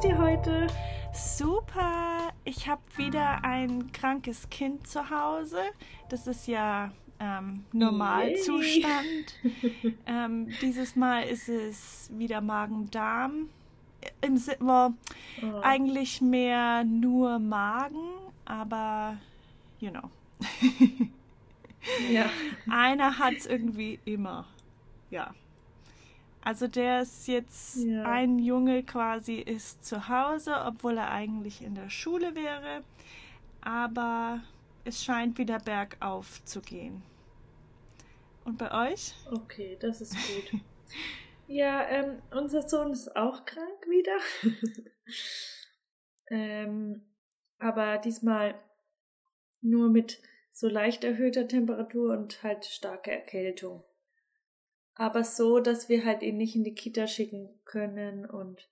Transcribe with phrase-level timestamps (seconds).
[0.00, 0.66] dir heute?
[1.12, 2.32] Super.
[2.44, 5.58] Ich habe wieder ein krankes Kind zu Hause.
[6.08, 9.34] Das ist ja ähm, Normalzustand.
[10.06, 13.50] ähm, dieses Mal ist es wieder Magen-Darm.
[14.22, 14.94] Im well,
[15.42, 15.60] oh.
[15.60, 18.08] eigentlich mehr nur Magen,
[18.46, 19.18] aber
[19.80, 20.08] you know.
[22.10, 22.30] ja.
[22.70, 24.46] Einer hat es irgendwie immer.
[25.10, 25.34] Ja.
[26.42, 28.02] Also der ist jetzt ja.
[28.04, 32.82] ein Junge quasi ist zu Hause, obwohl er eigentlich in der Schule wäre.
[33.60, 34.40] Aber
[34.84, 37.02] es scheint wieder bergauf zu gehen.
[38.44, 39.14] Und bei euch?
[39.30, 40.60] Okay, das ist gut.
[41.46, 44.16] ja, ähm, unser Sohn ist auch krank wieder.
[46.30, 47.02] ähm,
[47.58, 48.54] aber diesmal
[49.60, 53.84] nur mit so leicht erhöhter Temperatur und halt starke Erkältung
[55.00, 58.68] aber so, dass wir halt ihn nicht in die Kita schicken können und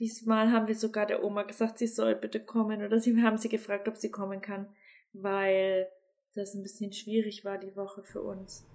[0.00, 3.48] diesmal haben wir sogar der Oma gesagt, sie soll bitte kommen oder sie haben sie
[3.48, 4.66] gefragt, ob sie kommen kann,
[5.12, 5.86] weil
[6.34, 8.66] das ein bisschen schwierig war die Woche für uns.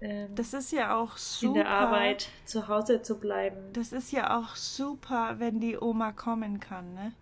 [0.00, 1.48] Ähm, das ist ja auch super.
[1.48, 3.72] In der Arbeit zu Hause zu bleiben.
[3.72, 7.12] Das ist ja auch super, wenn die Oma kommen kann, ne?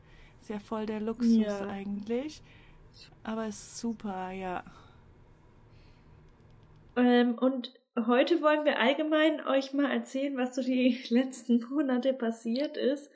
[0.42, 1.66] Ist ja voll der Luxus ja.
[1.66, 2.42] eigentlich.
[3.22, 4.62] Aber ist super, ja.
[6.94, 12.76] Ähm, und Heute wollen wir allgemein euch mal erzählen, was so die letzten Monate passiert
[12.76, 13.10] ist,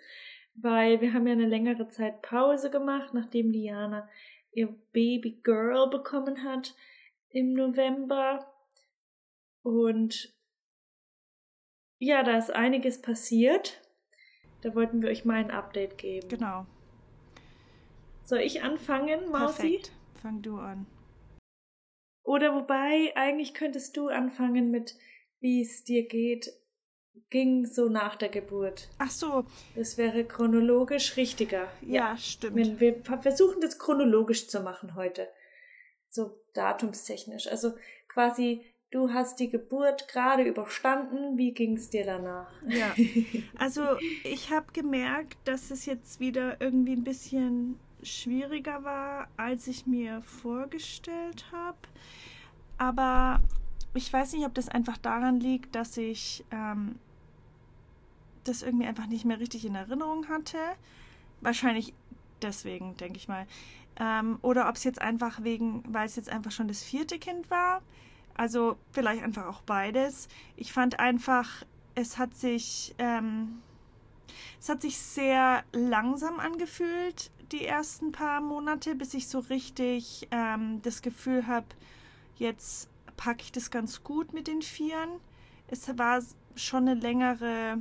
[0.54, 4.08] weil wir haben ja eine längere Zeit Pause gemacht, nachdem Diana
[4.52, 6.74] ihr Baby Girl bekommen hat
[7.30, 8.46] im November.
[9.62, 10.34] Und
[11.98, 13.80] ja, da ist einiges passiert.
[14.62, 16.28] Da wollten wir euch mal ein Update geben.
[16.28, 16.66] Genau.
[18.22, 19.62] Soll ich anfangen, Mausi?
[19.62, 19.92] Perfekt.
[20.20, 20.86] Fang du an.
[22.26, 24.96] Oder wobei, eigentlich könntest du anfangen mit,
[25.38, 26.52] wie es dir geht,
[27.30, 28.88] ging so nach der Geburt.
[28.98, 29.44] Ach so.
[29.76, 31.68] Das wäre chronologisch richtiger.
[31.82, 32.16] Ja, ja.
[32.16, 32.80] stimmt.
[32.80, 35.28] Wir versuchen das chronologisch zu machen heute.
[36.08, 37.46] So datumstechnisch.
[37.46, 37.74] Also
[38.08, 41.38] quasi, du hast die Geburt gerade überstanden.
[41.38, 42.50] Wie ging es dir danach?
[42.66, 42.92] Ja.
[43.56, 43.82] Also
[44.24, 50.22] ich habe gemerkt, dass es jetzt wieder irgendwie ein bisschen schwieriger war, als ich mir
[50.22, 51.78] vorgestellt habe.
[52.78, 53.40] Aber
[53.94, 56.98] ich weiß nicht, ob das einfach daran liegt, dass ich ähm,
[58.44, 60.58] das irgendwie einfach nicht mehr richtig in Erinnerung hatte.
[61.40, 61.94] Wahrscheinlich
[62.42, 63.46] deswegen, denke ich mal.
[63.98, 67.50] Ähm, oder ob es jetzt einfach wegen, weil es jetzt einfach schon das vierte Kind
[67.50, 67.82] war.
[68.34, 70.28] Also vielleicht einfach auch beides.
[70.56, 71.64] Ich fand einfach,
[71.94, 73.62] es hat sich, ähm,
[74.60, 80.80] es hat sich sehr langsam angefühlt, die ersten paar Monate, bis ich so richtig ähm,
[80.82, 81.66] das Gefühl habe,
[82.36, 85.10] jetzt packe ich das ganz gut mit den Vieren.
[85.68, 86.22] Es war
[86.54, 87.78] schon eine längere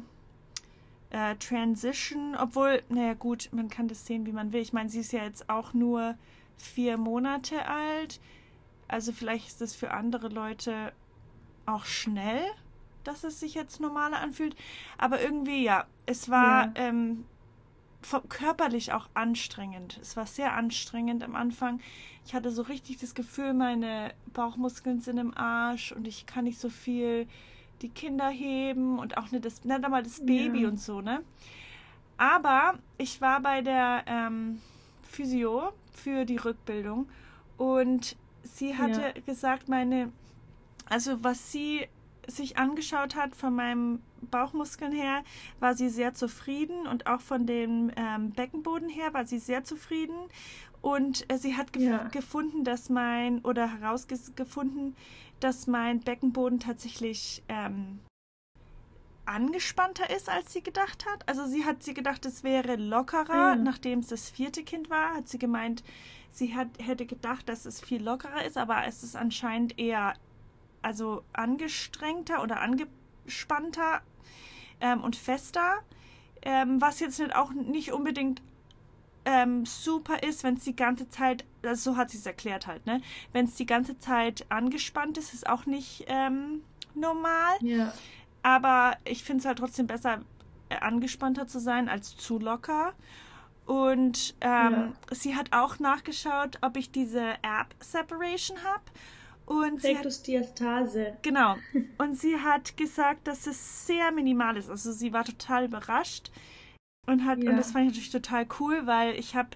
[1.09, 4.61] äh, Transition, obwohl, naja gut, man kann das sehen, wie man will.
[4.61, 6.17] Ich meine, sie ist ja jetzt auch nur
[6.57, 8.19] vier Monate alt.
[8.87, 10.93] Also vielleicht ist das für andere Leute
[11.65, 12.43] auch schnell,
[13.03, 14.55] dass es sich jetzt normaler anfühlt.
[14.97, 16.71] Aber irgendwie, ja, es war ja.
[16.75, 17.25] ähm,
[18.29, 19.99] körperlich auch anstrengend.
[20.01, 21.79] Es war sehr anstrengend am Anfang.
[22.25, 26.59] Ich hatte so richtig das Gefühl, meine Bauchmuskeln sind im Arsch und ich kann nicht
[26.59, 27.27] so viel
[27.81, 30.69] die Kinder heben und auch nicht, das, nicht einmal das Baby ja.
[30.69, 31.21] und so, ne?
[32.17, 34.61] Aber ich war bei der ähm,
[35.03, 37.09] Physio für die Rückbildung
[37.57, 39.21] und sie hatte ja.
[39.25, 40.11] gesagt, meine,
[40.85, 41.87] also was sie
[42.27, 45.23] sich angeschaut hat von meinem Bauchmuskeln her,
[45.59, 50.15] war sie sehr zufrieden und auch von dem ähm, Beckenboden her war sie sehr zufrieden.
[50.81, 52.03] Und äh, sie hat gef ja.
[52.09, 54.95] gefunden, dass mein, oder herausgefunden,
[55.39, 57.99] dass mein Beckenboden tatsächlich ähm,
[59.25, 61.27] angespannter ist, als sie gedacht hat.
[61.27, 63.63] Also sie hat sie gedacht, es wäre lockerer, mhm.
[63.63, 65.83] nachdem es das vierte Kind war, hat sie gemeint,
[66.31, 70.13] sie hat, hätte gedacht, dass es viel lockerer ist, aber es ist anscheinend eher
[70.85, 74.01] also angestrengter oder angespannter
[74.79, 75.79] ähm, und fester,
[76.43, 78.43] ähm, was jetzt nicht auch nicht unbedingt
[79.25, 82.85] ähm, super ist, wenn es die ganze Zeit, also so hat sie es erklärt halt,
[82.85, 83.01] ne?
[83.33, 86.61] Wenn es die ganze Zeit angespannt ist, ist auch nicht ähm,
[86.93, 87.55] normal.
[87.61, 87.91] Ja.
[88.43, 90.21] Aber ich finde es halt trotzdem besser,
[90.69, 92.93] äh, angespannter zu sein als zu locker.
[93.65, 95.15] Und ähm, ja.
[95.15, 98.83] sie hat auch nachgeschaut, ob ich diese App Separation habe.
[99.45, 101.17] Und Rektusdiastase.
[101.21, 101.55] Genau.
[101.97, 104.69] Und sie hat gesagt, dass es sehr minimal ist.
[104.69, 106.31] Also sie war total überrascht
[107.05, 107.51] und hat ja.
[107.51, 109.49] und das fand ich natürlich total cool, weil ich habe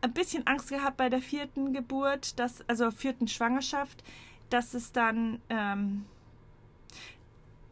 [0.00, 4.02] ein bisschen Angst gehabt bei der vierten Geburt, dass also vierten Schwangerschaft,
[4.48, 6.06] dass es dann ähm,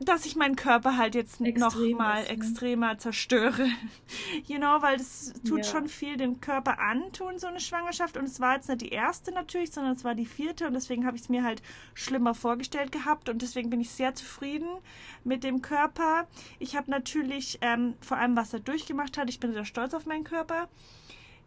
[0.01, 2.35] dass ich meinen Körper halt jetzt Extrem noch mal ist, ne?
[2.35, 3.69] extremer zerstöre.
[4.47, 5.65] You know, weil das tut ja.
[5.65, 8.17] schon viel dem Körper antun, so eine Schwangerschaft.
[8.17, 10.67] Und es war jetzt nicht die erste natürlich, sondern es war die vierte.
[10.67, 11.63] Und deswegen habe ich es mir halt
[11.95, 13.29] schlimmer vorgestellt gehabt.
[13.29, 14.69] Und deswegen bin ich sehr zufrieden
[15.25, 16.27] mit dem Körper.
[16.59, 20.07] Ich habe natürlich ähm, vor allem, was er durchgemacht hat, ich bin sehr stolz auf
[20.07, 20.69] meinen Körper.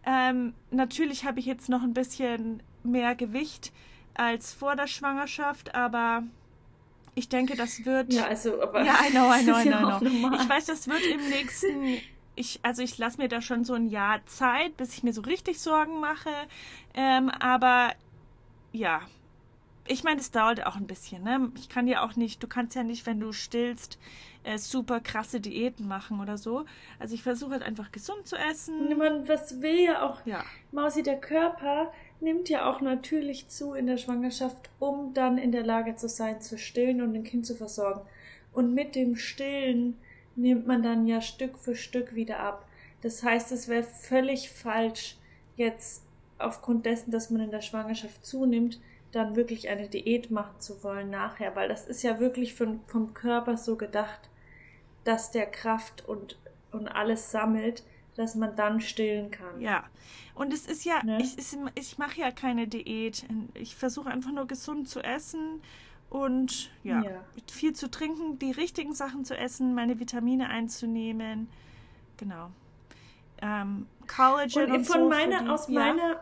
[0.05, 3.71] Ähm, natürlich habe ich jetzt noch ein bisschen mehr Gewicht
[4.13, 6.23] als vor der Schwangerschaft, aber
[7.15, 8.13] ich denke, das wird.
[8.13, 8.83] Ja, also, aber.
[8.83, 10.41] Ja, I know, I know, I know, I know.
[10.41, 11.97] Ich weiß, das wird im nächsten.
[12.33, 15.21] Ich, also ich lasse mir da schon so ein Jahr Zeit, bis ich mir so
[15.21, 16.29] richtig Sorgen mache.
[16.93, 17.91] Ähm, aber
[18.71, 19.01] ja,
[19.85, 21.23] ich meine, es dauert auch ein bisschen.
[21.23, 21.51] Ne?
[21.57, 23.99] Ich kann ja auch nicht, du kannst ja nicht, wenn du stillst,
[24.43, 26.65] äh, super krasse Diäten machen oder so.
[26.99, 28.97] Also ich versuche halt einfach gesund zu essen.
[28.97, 30.43] Man, was will ja auch, ja.
[30.71, 31.91] Mausi, der Körper
[32.21, 36.41] nimmt ja auch natürlich zu in der Schwangerschaft, um dann in der Lage zu sein,
[36.41, 38.01] zu stillen und ein Kind zu versorgen.
[38.53, 39.97] Und mit dem Stillen
[40.35, 42.67] nimmt man dann ja Stück für Stück wieder ab.
[43.01, 45.17] Das heißt, es wäre völlig falsch,
[45.55, 46.03] jetzt
[46.37, 48.79] aufgrund dessen, dass man in der Schwangerschaft zunimmt,
[49.11, 53.13] dann wirklich eine Diät machen zu wollen nachher, weil das ist ja wirklich vom, vom
[53.13, 54.29] Körper so gedacht,
[55.03, 56.37] dass der Kraft und,
[56.71, 57.83] und alles sammelt,
[58.21, 59.59] dass man dann stillen kann.
[59.59, 59.83] Ja.
[60.33, 61.21] Und es ist ja, ne?
[61.21, 61.35] ich,
[61.75, 63.25] ich mache ja keine Diät.
[63.53, 65.61] Ich versuche einfach nur gesund zu essen
[66.09, 71.49] und ja, ja, viel zu trinken, die richtigen Sachen zu essen, meine Vitamine einzunehmen.
[72.17, 72.51] Genau.
[73.41, 75.79] Ähm, Collagen und, und von so meiner, die, aus ja.
[75.79, 76.19] meiner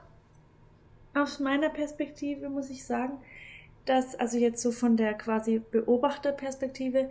[1.14, 3.20] aus meiner Perspektive muss ich sagen,
[3.86, 7.10] dass, also jetzt so von der quasi Beobachterperspektive,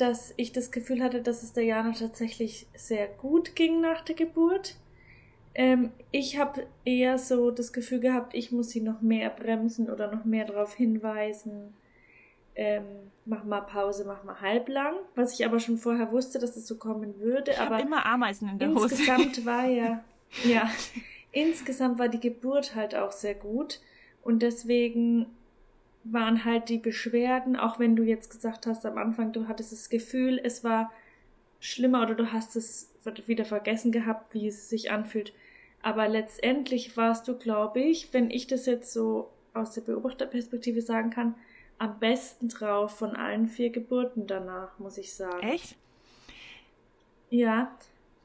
[0.00, 4.14] dass ich das Gefühl hatte, dass es der Jana tatsächlich sehr gut ging nach der
[4.14, 4.76] Geburt.
[5.54, 10.10] Ähm, ich habe eher so das Gefühl gehabt, ich muss sie noch mehr bremsen oder
[10.10, 11.74] noch mehr darauf hinweisen.
[12.54, 12.84] Ähm,
[13.24, 14.94] mach mal Pause, mach mal halblang.
[15.14, 17.52] Was ich aber schon vorher wusste, dass es so kommen würde.
[17.52, 18.94] Ich aber immer Ameisen in der Hose.
[18.94, 20.04] Insgesamt war ja,
[20.44, 20.70] ja,
[21.32, 23.80] insgesamt war die Geburt halt auch sehr gut
[24.22, 25.26] und deswegen
[26.04, 29.88] waren halt die Beschwerden, auch wenn du jetzt gesagt hast am Anfang, du hattest das
[29.90, 30.90] Gefühl, es war
[31.60, 32.90] schlimmer oder du hast es
[33.26, 35.32] wieder vergessen gehabt, wie es sich anfühlt.
[35.82, 41.10] Aber letztendlich warst du, glaube ich, wenn ich das jetzt so aus der Beobachterperspektive sagen
[41.10, 41.34] kann,
[41.78, 45.46] am besten drauf von allen vier Geburten danach, muss ich sagen.
[45.46, 45.76] Echt?
[47.30, 47.74] Ja,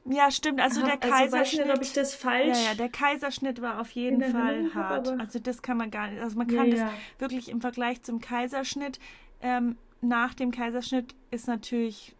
[0.08, 0.60] ja, stimmt.
[0.60, 1.66] Also der also, Kaiserschnitt.
[1.66, 2.58] Nicht, ob ich das falsch.
[2.58, 5.08] Ja, ja, der Kaiserschnitt war auf jeden Fall hart.
[5.08, 6.22] Habe, also das kann man gar nicht.
[6.22, 6.92] Also man kann ja, das ja.
[7.18, 8.98] wirklich im Vergleich zum Kaiserschnitt.
[9.40, 12.14] Ähm, nach dem Kaiserschnitt ist natürlich,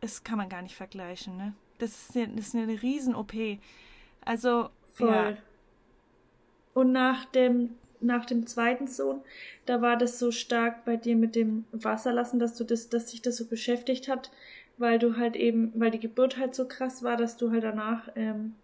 [0.00, 1.36] das kann man gar nicht vergleichen.
[1.36, 1.54] Ne?
[1.78, 3.32] Das ist eine, das ist eine Riesen-OP.
[4.24, 5.08] Also voll.
[5.08, 5.36] Ja.
[6.74, 7.70] Und nach dem
[8.02, 9.20] nach dem zweiten Sohn,
[9.64, 13.22] da war das so stark bei dir mit dem Wasserlassen, dass du das, dass sich
[13.22, 14.30] das so beschäftigt hat,
[14.82, 18.08] weil du halt eben, weil die Geburt halt so krass war, dass du halt danach
[18.16, 18.56] ähm,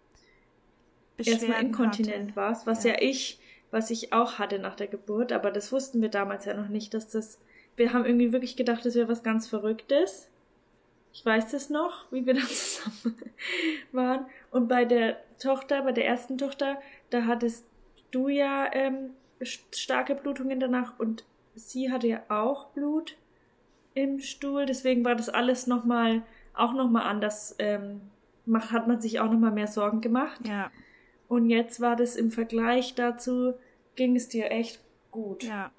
[1.17, 2.35] erstmal inkontinent hatte.
[2.35, 2.91] warst, was ja.
[2.91, 3.39] ja ich,
[3.71, 6.93] was ich auch hatte nach der Geburt, aber das wussten wir damals ja noch nicht,
[6.93, 7.39] dass das,
[7.77, 10.27] wir haben irgendwie wirklich gedacht, das wäre was ganz Verrücktes.
[11.13, 13.15] Ich weiß das noch, wie wir da zusammen
[13.93, 14.25] waren.
[14.51, 17.65] Und bei der Tochter, bei der ersten Tochter, da hattest
[18.11, 19.11] du ja ähm,
[19.41, 21.23] starke Blutungen danach und
[21.55, 23.15] sie hatte ja auch Blut
[24.03, 24.65] im Stuhl.
[24.65, 27.55] Deswegen war das alles nochmal, auch nochmal anders.
[27.59, 28.01] Ähm,
[28.45, 30.47] macht, hat man sich auch nochmal mehr Sorgen gemacht.
[30.47, 30.71] Ja.
[31.27, 33.53] Und jetzt war das im Vergleich dazu,
[33.95, 34.79] ging es dir echt
[35.11, 35.43] gut.
[35.43, 35.71] Ja.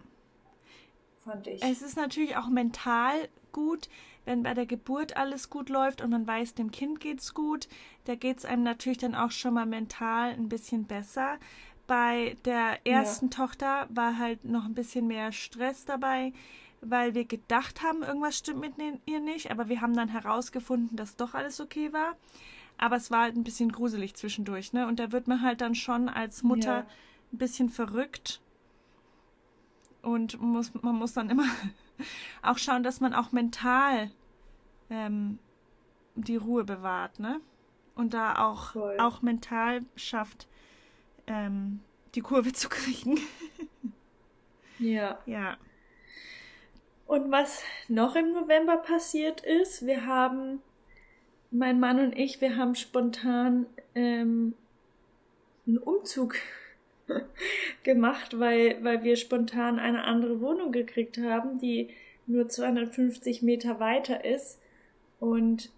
[1.25, 1.63] Fand ich.
[1.63, 3.89] Es ist natürlich auch mental gut,
[4.25, 7.69] wenn bei der Geburt alles gut läuft und man weiß, dem Kind geht's gut.
[8.05, 11.39] Da geht's einem natürlich dann auch schon mal mental ein bisschen besser.
[11.87, 13.31] Bei der ersten ja.
[13.37, 16.33] Tochter war halt noch ein bisschen mehr Stress dabei
[16.81, 18.75] weil wir gedacht haben, irgendwas stimmt mit
[19.07, 22.17] ihr nicht, aber wir haben dann herausgefunden, dass doch alles okay war.
[22.79, 24.87] Aber es war halt ein bisschen gruselig zwischendurch, ne?
[24.87, 26.87] Und da wird man halt dann schon als Mutter ja.
[27.33, 28.41] ein bisschen verrückt.
[30.01, 31.45] Und muss, man muss dann immer
[32.43, 34.11] auch schauen, dass man auch mental
[34.89, 35.39] ähm,
[36.15, 37.41] die Ruhe bewahrt, ne?
[37.95, 40.49] Und da auch, auch mental schafft,
[41.27, 41.81] ähm,
[42.15, 43.19] die Kurve zu kriegen.
[44.79, 45.19] ja.
[45.27, 45.59] Ja.
[47.11, 50.63] Und was noch im November passiert ist, wir haben,
[51.51, 54.55] mein Mann und ich, wir haben spontan ähm,
[55.67, 56.37] einen Umzug
[57.83, 61.89] gemacht, weil, weil wir spontan eine andere Wohnung gekriegt haben, die
[62.29, 64.61] nur 250 Meter weiter ist
[65.19, 65.73] und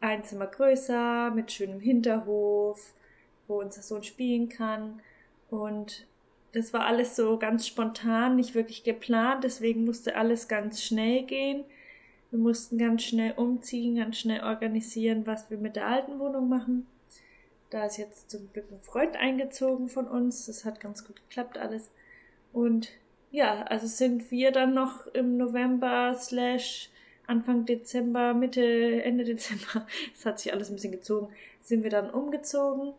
[0.00, 2.94] ein Zimmer größer, mit schönem Hinterhof,
[3.48, 5.00] wo unser Sohn spielen kann.
[5.50, 6.06] Und
[6.52, 11.64] das war alles so ganz spontan, nicht wirklich geplant, deswegen musste alles ganz schnell gehen.
[12.30, 16.86] Wir mussten ganz schnell umziehen, ganz schnell organisieren, was wir mit der alten Wohnung machen.
[17.70, 20.46] Da ist jetzt zum Glück ein Freund eingezogen von uns.
[20.46, 21.90] Das hat ganz gut geklappt alles.
[22.52, 22.90] Und
[23.30, 26.90] ja, also sind wir dann noch im November slash
[27.26, 31.28] Anfang Dezember, Mitte, Ende Dezember, es hat sich alles ein bisschen gezogen,
[31.60, 32.94] sind wir dann umgezogen.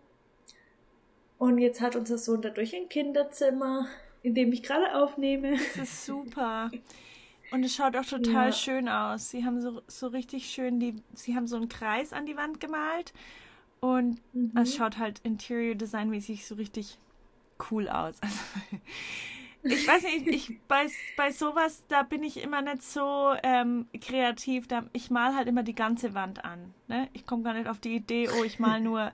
[1.40, 3.88] Und jetzt hat unser Sohn dadurch ein Kinderzimmer,
[4.22, 5.54] in dem ich gerade aufnehme.
[5.54, 6.70] Das ist super.
[7.52, 8.52] Und es schaut auch total ja.
[8.52, 9.32] schön aus.
[9.32, 12.60] Sie haben so, so richtig schön die, sie haben so einen Kreis an die Wand
[12.60, 13.14] gemalt
[13.80, 14.52] und mhm.
[14.56, 17.00] es schaut halt Interior Design mäßig so richtig
[17.72, 18.20] cool aus.
[19.62, 23.88] Also, ich weiß nicht, ich, bei, bei sowas, da bin ich immer nicht so ähm,
[24.00, 24.70] kreativ.
[24.70, 26.74] Da, ich mal halt immer die ganze Wand an.
[26.88, 27.10] Ne?
[27.12, 29.12] Ich komme gar nicht auf die Idee, oh, ich mal nur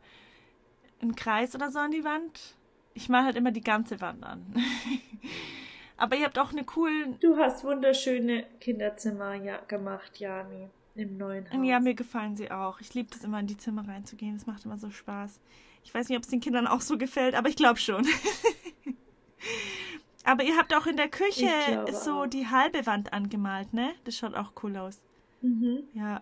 [1.06, 2.56] einen Kreis oder so an die Wand.
[2.94, 4.56] Ich mal halt immer die ganze Wand an.
[5.98, 7.16] Aber ihr habt auch eine coole.
[7.22, 11.60] Du hast wunderschöne Kinderzimmer ja, gemacht, Jani, im neuen Haus.
[11.66, 12.82] Ja, mir gefallen sie auch.
[12.82, 14.36] Ich liebe das immer, in die Zimmer reinzugehen.
[14.36, 15.40] Das macht immer so Spaß.
[15.84, 18.06] Ich weiß nicht, ob es den Kindern auch so gefällt, aber ich glaube schon.
[20.26, 22.26] Aber ihr habt auch in der Küche so auch.
[22.28, 23.94] die halbe Wand angemalt, ne?
[24.06, 25.00] Das schaut auch cool aus.
[25.42, 25.84] Mhm.
[25.94, 26.22] Ja.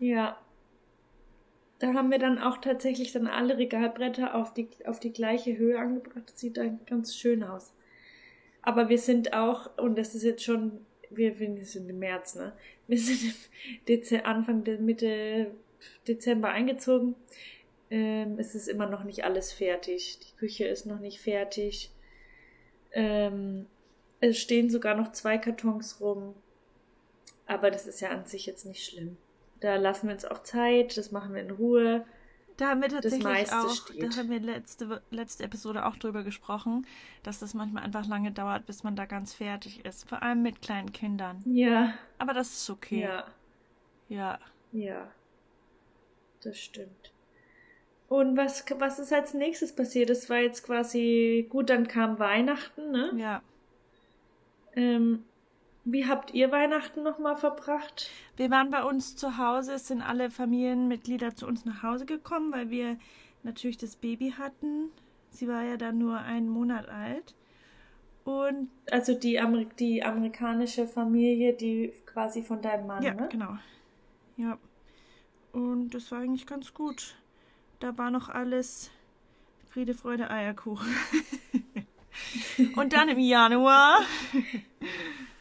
[0.00, 0.36] Ja.
[1.82, 5.80] Da haben wir dann auch tatsächlich dann alle Regalbretter auf die, auf die gleiche Höhe
[5.80, 6.22] angebracht.
[6.26, 7.74] Das sieht dann ganz schön aus.
[8.62, 12.52] Aber wir sind auch, und das ist jetzt schon, wir, wir sind im März, ne?
[12.86, 15.50] Wir sind im Dezember, Anfang der Mitte
[16.06, 17.16] Dezember eingezogen.
[17.90, 20.20] Ähm, es ist immer noch nicht alles fertig.
[20.20, 21.90] Die Küche ist noch nicht fertig.
[22.92, 23.66] Ähm,
[24.20, 26.36] es stehen sogar noch zwei Kartons rum.
[27.46, 29.16] Aber das ist ja an sich jetzt nicht schlimm.
[29.62, 32.04] Da lassen wir uns auch Zeit, das machen wir in Ruhe.
[32.56, 34.02] Da haben wir tatsächlich auch, steht.
[34.02, 36.84] da haben wir letzte, letzte Episode auch drüber gesprochen,
[37.22, 40.08] dass das manchmal einfach lange dauert, bis man da ganz fertig ist.
[40.08, 41.42] Vor allem mit kleinen Kindern.
[41.46, 41.94] Ja.
[42.18, 43.02] Aber das ist okay.
[43.02, 43.24] Ja.
[44.08, 44.40] Ja.
[44.72, 45.12] Ja.
[46.42, 47.12] Das stimmt.
[48.08, 50.10] Und was, was ist als nächstes passiert?
[50.10, 53.12] Das war jetzt quasi, gut, dann kam Weihnachten, ne?
[53.16, 53.42] Ja.
[54.74, 55.24] Ähm,
[55.84, 58.10] wie habt ihr Weihnachten nochmal verbracht?
[58.36, 62.52] Wir waren bei uns zu Hause, es sind alle Familienmitglieder zu uns nach Hause gekommen,
[62.52, 62.98] weil wir
[63.42, 64.90] natürlich das Baby hatten.
[65.30, 67.34] Sie war ja dann nur einen Monat alt.
[68.24, 73.28] Und also die, Amer die amerikanische Familie, die quasi von deinem Mann, ja, ne?
[73.28, 73.56] genau.
[74.36, 74.58] Ja.
[75.50, 77.16] Und das war eigentlich ganz gut.
[77.80, 78.90] Da war noch alles
[79.68, 80.94] Friede, Freude, Eierkuchen.
[82.76, 84.00] Und dann im Januar.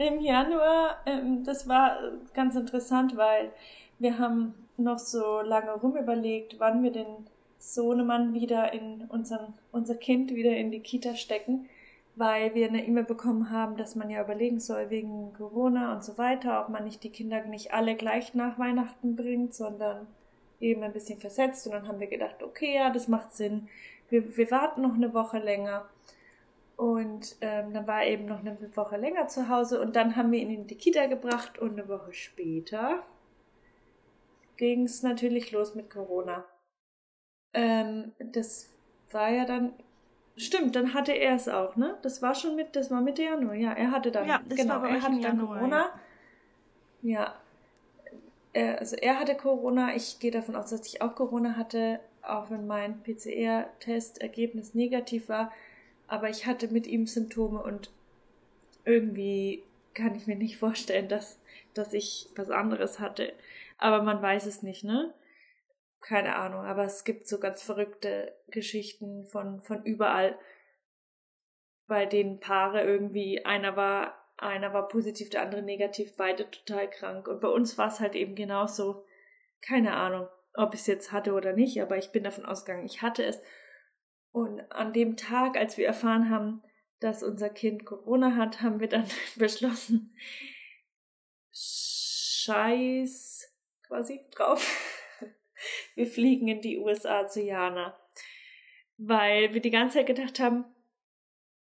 [0.00, 1.98] Im Januar, ähm, das war
[2.32, 3.52] ganz interessant, weil
[3.98, 7.26] wir haben noch so lange rumüberlegt, wann wir den
[7.58, 11.68] Sohnemann wieder in unseren, unser Kind wieder in die Kita stecken,
[12.16, 16.16] weil wir eine E-Mail bekommen haben, dass man ja überlegen soll wegen Corona und so
[16.16, 20.06] weiter, ob man nicht die Kinder nicht alle gleich nach Weihnachten bringt, sondern
[20.60, 23.68] eben ein bisschen versetzt und dann haben wir gedacht, okay, ja, das macht Sinn.
[24.08, 25.84] Wir, wir warten noch eine Woche länger.
[26.80, 30.32] Und ähm, dann war er eben noch eine Woche länger zu Hause und dann haben
[30.32, 33.02] wir ihn in die Kita gebracht und eine Woche später
[34.56, 36.46] ging es natürlich los mit Corona.
[37.52, 38.70] Ähm, das
[39.10, 39.74] war ja dann,
[40.38, 41.98] stimmt, dann hatte er es auch, ne?
[42.00, 44.82] Das war schon mit, das war Mitte Januar, ja, er hatte dann, ja, das genau,
[44.82, 45.90] er hatte dann Januar, Corona.
[47.02, 47.20] Ja.
[47.20, 47.34] ja,
[48.54, 49.94] äh, also er hatte Corona.
[49.94, 55.52] Ich gehe davon aus, dass ich auch Corona hatte, auch wenn mein PCR-Testergebnis negativ war.
[56.10, 57.92] Aber ich hatte mit ihm Symptome und
[58.84, 59.62] irgendwie
[59.94, 61.40] kann ich mir nicht vorstellen, dass,
[61.72, 63.32] dass ich was anderes hatte.
[63.78, 65.14] Aber man weiß es nicht, ne?
[66.00, 66.64] Keine Ahnung.
[66.64, 70.36] Aber es gibt so ganz verrückte Geschichten von, von überall,
[71.86, 77.28] bei denen Paare irgendwie, einer war einer war positiv, der andere negativ, beide total krank.
[77.28, 79.04] Und bei uns war es halt eben genauso.
[79.60, 83.02] Keine Ahnung, ob ich es jetzt hatte oder nicht, aber ich bin davon ausgegangen, ich
[83.02, 83.40] hatte es.
[84.32, 86.62] Und an dem Tag, als wir erfahren haben,
[87.00, 89.06] dass unser Kind Corona hat, haben wir dann
[89.36, 90.14] beschlossen,
[91.52, 93.52] Scheiß
[93.86, 95.18] quasi drauf.
[95.94, 97.98] Wir fliegen in die USA zu Jana.
[98.96, 100.64] Weil wir die ganze Zeit gedacht haben,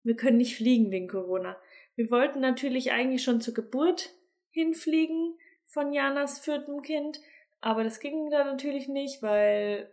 [0.03, 1.57] wir können nicht fliegen wegen Corona.
[1.95, 4.13] Wir wollten natürlich eigentlich schon zur Geburt
[4.49, 7.21] hinfliegen von Janas viertem Kind,
[7.59, 9.91] aber das ging da natürlich nicht, weil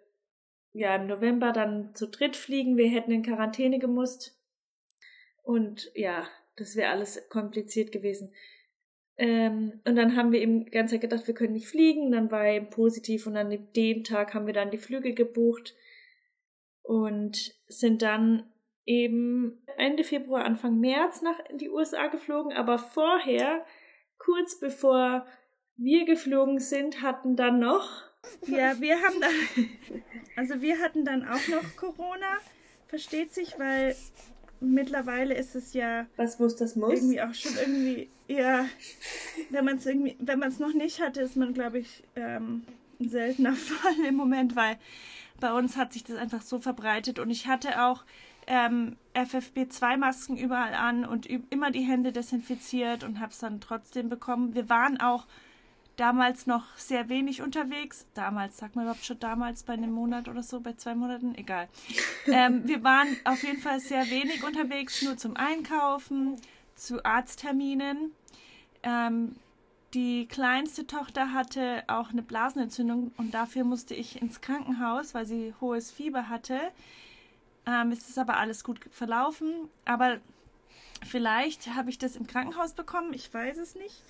[0.72, 4.38] ja im November dann zu dritt fliegen, wir hätten in Quarantäne gemusst.
[5.42, 8.32] Und ja, das wäre alles kompliziert gewesen.
[9.16, 12.12] Ähm, und dann haben wir eben die ganze Zeit gedacht, wir können nicht fliegen.
[12.12, 15.74] Dann war eben positiv und an dem Tag haben wir dann die Flüge gebucht
[16.82, 18.44] und sind dann
[18.86, 23.64] eben Ende Februar, Anfang März nach in die USA geflogen, aber vorher
[24.16, 25.26] kurz bevor
[25.76, 28.07] wir geflogen sind, hatten dann noch.
[28.46, 30.02] Ja, wir haben dann,
[30.36, 32.38] also wir hatten dann auch noch Corona,
[32.86, 33.94] versteht sich, weil
[34.60, 36.06] mittlerweile ist es ja.
[36.16, 36.94] Was muss, das muss?
[36.94, 38.66] Irgendwie auch schon irgendwie, ja,
[39.50, 42.64] wenn man es irgendwie, wenn man es noch nicht hatte, ist man, glaube ich, ähm,
[43.00, 44.78] ein seltener Fall im Moment, weil
[45.40, 48.04] bei uns hat sich das einfach so verbreitet und ich hatte auch
[48.46, 54.54] ähm, FFP2-Masken überall an und immer die Hände desinfiziert und habe es dann trotzdem bekommen.
[54.54, 55.26] Wir waren auch
[55.98, 58.06] damals noch sehr wenig unterwegs.
[58.14, 61.34] Damals, sagt man überhaupt schon damals bei einem Monat oder so, bei zwei Monaten?
[61.34, 61.68] Egal.
[62.30, 66.36] Ähm, wir waren auf jeden Fall sehr wenig unterwegs, nur zum Einkaufen,
[66.74, 68.12] zu Arztterminen.
[68.82, 69.36] Ähm,
[69.94, 75.54] die kleinste Tochter hatte auch eine Blasenentzündung und dafür musste ich ins Krankenhaus, weil sie
[75.62, 76.60] hohes Fieber hatte.
[77.64, 79.70] Ähm, es ist aber alles gut verlaufen.
[79.86, 80.18] Aber
[81.06, 83.14] vielleicht habe ich das im Krankenhaus bekommen.
[83.14, 84.02] Ich weiß es nicht.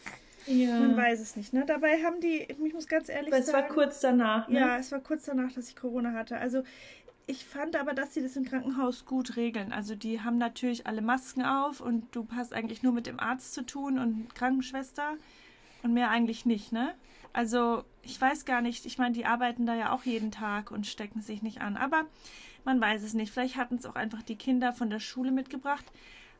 [0.48, 0.80] Ja.
[0.80, 1.52] Man weiß es nicht.
[1.52, 1.64] Ne?
[1.66, 3.58] Dabei haben die, ich muss ganz ehrlich aber sagen.
[3.58, 4.48] Es war kurz danach.
[4.48, 4.60] Ne?
[4.60, 6.38] Ja, es war kurz danach, dass ich Corona hatte.
[6.38, 6.62] Also
[7.26, 9.72] ich fand aber, dass sie das im Krankenhaus gut regeln.
[9.72, 13.52] Also die haben natürlich alle Masken auf und du hast eigentlich nur mit dem Arzt
[13.52, 15.14] zu tun und Krankenschwester
[15.82, 16.94] und mehr eigentlich nicht, ne?
[17.34, 20.86] Also ich weiß gar nicht, ich meine, die arbeiten da ja auch jeden Tag und
[20.86, 21.76] stecken sich nicht an.
[21.76, 22.06] Aber
[22.64, 23.30] man weiß es nicht.
[23.30, 25.84] Vielleicht hatten es auch einfach die Kinder von der Schule mitgebracht.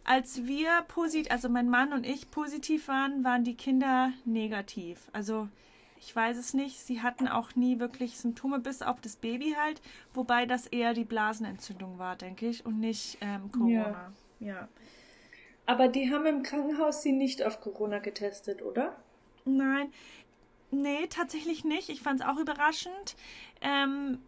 [0.08, 5.06] Als wir positiv, also mein Mann und ich positiv waren, waren die Kinder negativ.
[5.12, 5.48] Also
[5.98, 6.78] ich weiß es nicht.
[6.78, 9.82] Sie hatten auch nie wirklich Symptome, bis auf das Baby halt,
[10.14, 14.12] wobei das eher die Blasenentzündung war, denke ich, und nicht ähm, Corona.
[14.40, 14.46] Ja.
[14.46, 14.68] ja.
[15.66, 18.96] Aber die haben im Krankenhaus sie nicht auf Corona getestet, oder?
[19.44, 19.92] Nein.
[20.70, 21.90] Nee, tatsächlich nicht.
[21.90, 23.14] Ich fand es auch überraschend.
[23.60, 24.20] Ähm,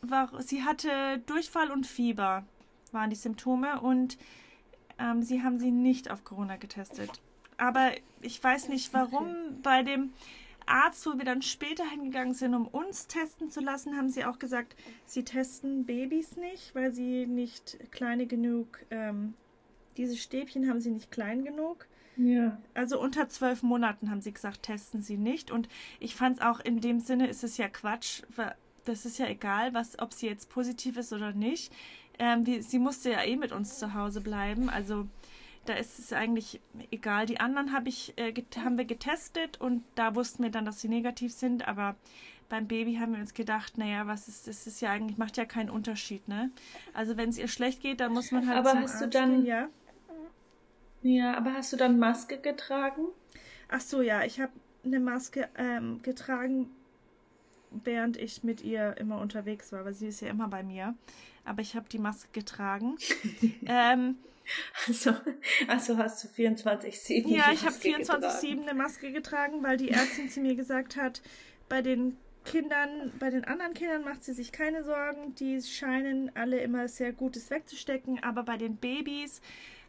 [0.00, 2.46] war, sie hatte Durchfall und Fieber,
[2.92, 4.16] waren die Symptome, und
[5.00, 7.10] ähm, sie haben sie nicht auf Corona getestet.
[7.56, 10.12] Aber ich weiß nicht, warum bei dem
[10.66, 14.38] Arzt, wo wir dann später hingegangen sind, um uns testen zu lassen, haben sie auch
[14.38, 19.34] gesagt, sie testen Babys nicht, weil sie nicht kleine genug, ähm,
[19.96, 21.86] diese Stäbchen haben sie nicht klein genug.
[22.16, 22.58] Ja.
[22.74, 25.50] Also unter zwölf Monaten haben sie gesagt, testen sie nicht.
[25.50, 28.22] Und ich fand es auch in dem Sinne ist es ja Quatsch.
[28.84, 31.72] Das ist ja egal, was, ob sie jetzt positiv ist oder nicht.
[32.20, 34.68] Ähm, die, sie musste ja eh mit uns zu Hause bleiben.
[34.68, 35.08] Also
[35.64, 37.24] da ist es eigentlich egal.
[37.24, 40.88] Die anderen hab ich, äh, haben wir getestet und da wussten wir dann, dass sie
[40.88, 41.66] negativ sind.
[41.66, 41.96] Aber
[42.50, 45.46] beim Baby haben wir uns gedacht, naja, was ist, das ist ja eigentlich, macht ja
[45.46, 46.50] keinen Unterschied, ne?
[46.92, 48.58] Also wenn es ihr schlecht geht, dann muss man halt.
[48.58, 49.68] Aber hast Arzt du dann, gehen, ja?
[51.02, 53.06] Ja, aber hast du dann Maske getragen?
[53.70, 54.52] Ach so, ja, ich habe
[54.84, 56.70] eine Maske ähm, getragen,
[57.70, 60.94] während ich mit ihr immer unterwegs war, weil sie ist ja immer bei mir.
[61.44, 62.96] Aber ich habe die Maske getragen.
[63.66, 64.16] ähm,
[64.86, 65.14] also,
[65.68, 70.40] also hast du 24-7 Ja, ich habe 24-7 eine Maske getragen, weil die Ärztin zu
[70.40, 71.22] mir gesagt hat,
[71.68, 75.34] bei den Kindern, bei den anderen Kindern macht sie sich keine Sorgen.
[75.36, 79.40] Die scheinen alle immer sehr Gutes wegzustecken, aber bei den Babys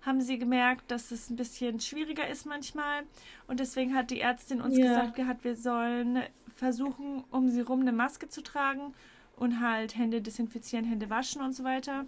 [0.02, 3.04] haben sie gemerkt, dass es ein bisschen schwieriger ist manchmal.
[3.48, 4.88] Und deswegen hat die Ärztin uns ja.
[4.88, 6.24] gesagt gehabt, wir sollen
[6.62, 8.94] versuchen, um sie rum eine Maske zu tragen
[9.36, 12.06] und halt Hände desinfizieren, Hände waschen und so weiter.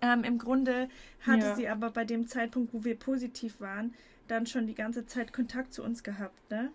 [0.00, 0.88] Ähm, Im Grunde
[1.26, 1.56] hatte ja.
[1.56, 3.92] sie aber bei dem Zeitpunkt, wo wir positiv waren,
[4.28, 6.70] dann schon die ganze Zeit Kontakt zu uns gehabt, ne?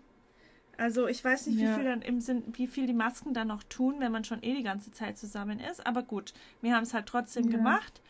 [0.76, 1.70] Also ich weiß nicht, ja.
[1.70, 4.42] wie viel dann im Sinn, wie viel die Masken dann noch tun, wenn man schon
[4.42, 5.86] eh die ganze Zeit zusammen ist.
[5.86, 7.56] Aber gut, wir haben es halt trotzdem ja.
[7.56, 8.02] gemacht.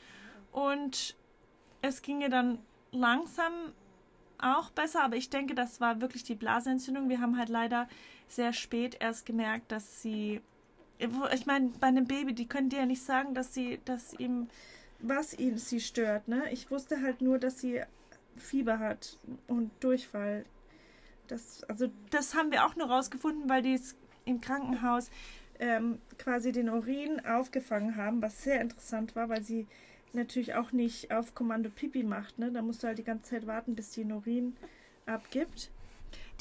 [0.50, 1.14] Und
[1.82, 2.58] es ginge dann
[2.90, 3.52] langsam
[4.38, 7.08] auch besser, aber ich denke, das war wirklich die Blasenentzündung.
[7.08, 7.86] Wir haben halt leider
[8.28, 10.40] sehr spät erst gemerkt, dass sie.
[10.98, 14.48] Ich meine, bei einem Baby, die können dir ja nicht sagen, dass sie, dass ihm
[15.00, 16.50] was ihn sie stört, ne?
[16.52, 17.82] Ich wusste halt nur, dass sie
[18.36, 20.44] Fieber hat und Durchfall.
[21.28, 23.80] Das, also das haben wir auch nur rausgefunden, weil die
[24.24, 25.10] im Krankenhaus
[25.58, 29.66] ähm, quasi den Urin aufgefangen haben, was sehr interessant war, weil sie
[30.12, 32.38] natürlich auch nicht auf Kommando Pipi macht.
[32.38, 32.52] Ne?
[32.52, 34.56] Da musst du halt die ganze Zeit warten, bis die Urin
[35.04, 35.70] abgibt.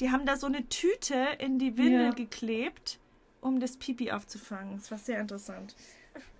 [0.00, 2.10] Die haben da so eine Tüte in die Windel ja.
[2.10, 2.98] geklebt,
[3.40, 4.76] um das Pipi aufzufangen.
[4.76, 5.74] Das war sehr interessant.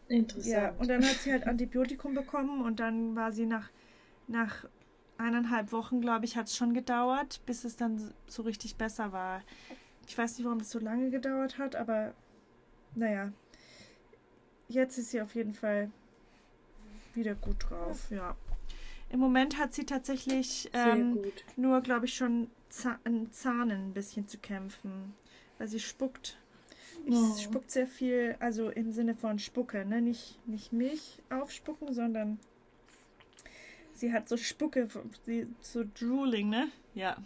[0.09, 0.47] Interessant.
[0.47, 3.71] Ja, und dann hat sie halt Antibiotikum bekommen und dann war sie nach,
[4.29, 4.67] nach
[5.19, 9.43] eineinhalb Wochen, glaube ich, hat es schon gedauert, bis es dann so richtig besser war.
[10.07, 12.15] Ich weiß nicht, warum es so lange gedauert hat, aber
[12.95, 13.33] naja.
[14.69, 15.91] Jetzt ist sie auf jeden Fall
[17.15, 18.37] wieder gut drauf, ja.
[19.11, 21.19] Im Moment hat sie tatsächlich ähm,
[21.57, 22.51] nur, glaube ich, schon
[22.85, 25.15] an Zahnen ein bisschen zu kämpfen,
[25.59, 26.37] weil sie spuckt.
[27.09, 27.35] Oh.
[27.37, 30.03] Ich spuckt sehr viel, also im Sinne von Spucke, ne?
[30.03, 32.39] Nicht, nicht Milch aufspucken, sondern
[33.97, 34.89] Sie hat so Spucke,
[35.63, 36.69] so drooling, ne?
[36.95, 37.17] Ja.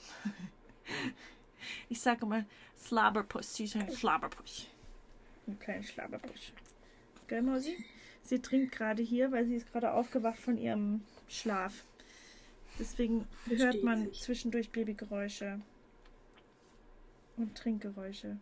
[1.89, 2.47] Ich sage mal
[2.79, 3.55] Slabberpuss.
[3.55, 4.67] Sie ist ein Schlabberpuss.
[5.47, 6.53] Ein kleiner Schlabberpuss.
[7.27, 7.85] Gell, Mausi?
[8.23, 11.85] Sie trinkt gerade hier, weil sie ist gerade aufgewacht von ihrem Schlaf.
[12.81, 14.23] Deswegen Versteht hört man sich.
[14.23, 15.61] zwischendurch Babygeräusche.
[17.37, 18.39] Und Trinkgeräusche.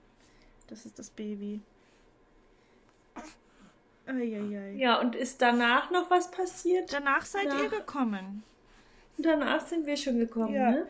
[0.68, 1.60] Das ist das Baby.
[4.06, 4.72] Eieiei.
[4.76, 6.92] Ja, und ist danach noch was passiert?
[6.92, 7.62] Danach seid Nach...
[7.62, 8.42] ihr gekommen.
[9.18, 10.70] Danach sind wir schon gekommen, ja.
[10.70, 10.86] ne?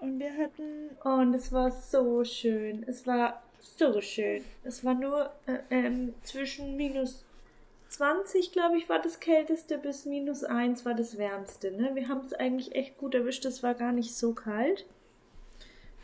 [0.00, 0.90] Und wir hatten.
[1.02, 2.84] Und es war so schön.
[2.86, 4.44] Es war so schön.
[4.62, 7.24] Es war nur äh, ähm, zwischen minus
[7.96, 11.70] 20, glaube ich, war das kälteste, bis minus 1 war das wärmste.
[11.70, 11.94] Ne?
[11.94, 13.44] Wir haben es eigentlich echt gut erwischt.
[13.44, 14.84] Es war gar nicht so kalt.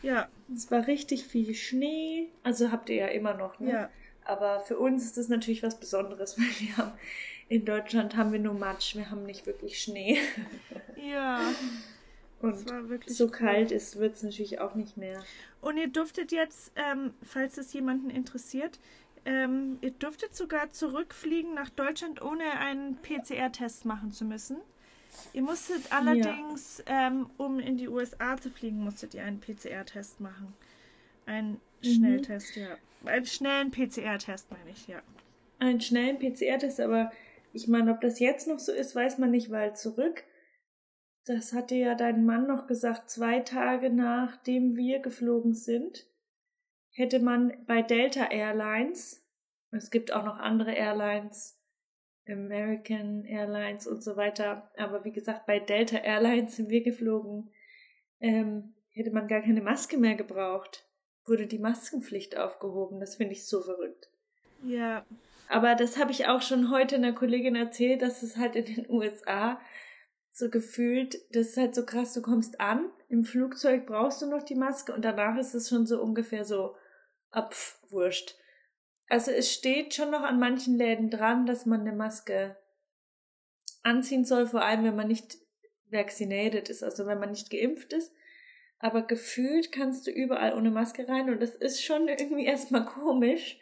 [0.03, 0.29] Ja.
[0.55, 2.29] Es war richtig viel Schnee.
[2.45, 3.71] Also habt ihr ja immer noch, ne?
[3.71, 3.91] Ja.
[4.25, 6.93] Aber für uns ist das natürlich was Besonderes, weil wir haben
[7.49, 10.19] in Deutschland haben wir nur Matsch, wir haben nicht wirklich Schnee.
[11.03, 11.41] Ja.
[12.43, 12.57] Und
[13.07, 13.31] so cool.
[13.31, 15.23] kalt ist, wird es natürlich auch nicht mehr.
[15.63, 18.79] Und ihr dürftet jetzt, ähm, falls es jemanden interessiert,
[19.25, 24.59] ähm, ihr dürftet sogar zurückfliegen nach Deutschland, ohne einen PCR-Test machen zu müssen.
[25.33, 27.09] Ihr musstet allerdings, ja.
[27.09, 30.55] ähm, um in die USA zu fliegen, musstet ihr einen PCR-Test machen.
[31.27, 31.87] Einen mhm.
[31.87, 32.77] Schnelltest, ja.
[33.05, 35.03] Einen schnellen PCR-Test, meine ich, ja.
[35.59, 37.13] Einen schnellen PCR-Test, aber
[37.53, 40.25] ich meine, ob das jetzt noch so ist, weiß man nicht, weil zurück,
[41.27, 46.07] das hatte ja dein Mann noch gesagt, zwei Tage nachdem wir geflogen sind,
[47.01, 49.27] hätte man bei Delta Airlines,
[49.71, 51.59] es gibt auch noch andere Airlines,
[52.29, 57.51] American Airlines und so weiter, aber wie gesagt, bei Delta Airlines sind wir geflogen,
[58.21, 60.87] ähm, hätte man gar keine Maske mehr gebraucht.
[61.27, 62.99] Wurde die Maskenpflicht aufgehoben.
[62.99, 64.11] Das finde ich so verrückt.
[64.65, 65.07] Ja.
[65.49, 68.91] Aber das habe ich auch schon heute einer Kollegin erzählt, dass es halt in den
[68.91, 69.61] USA
[70.31, 74.43] so gefühlt, das ist halt so krass, du kommst an, im Flugzeug brauchst du noch
[74.43, 76.77] die Maske und danach ist es schon so ungefähr so,
[77.31, 78.37] abwurscht.
[79.09, 82.57] Also es steht schon noch an manchen Läden dran, dass man eine Maske
[83.83, 85.37] anziehen soll, vor allem wenn man nicht
[85.91, 88.13] vaccinated ist, also wenn man nicht geimpft ist.
[88.79, 93.59] Aber gefühlt kannst du überall ohne Maske rein und das ist schon irgendwie erstmal komisch.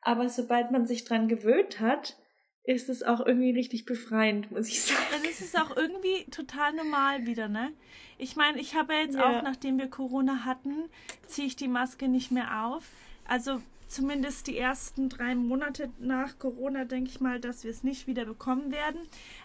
[0.00, 2.16] Aber sobald man sich dran gewöhnt hat,
[2.64, 5.00] ist es auch irgendwie richtig befreiend, muss ich sagen.
[5.12, 7.72] Also es ist auch irgendwie total normal wieder, ne?
[8.18, 9.24] Ich meine, ich habe jetzt ja.
[9.24, 10.90] auch, nachdem wir Corona hatten,
[11.26, 12.84] ziehe ich die Maske nicht mehr auf.
[13.28, 18.06] Also zumindest die ersten drei Monate nach Corona denke ich mal, dass wir es nicht
[18.06, 19.00] wieder bekommen werden.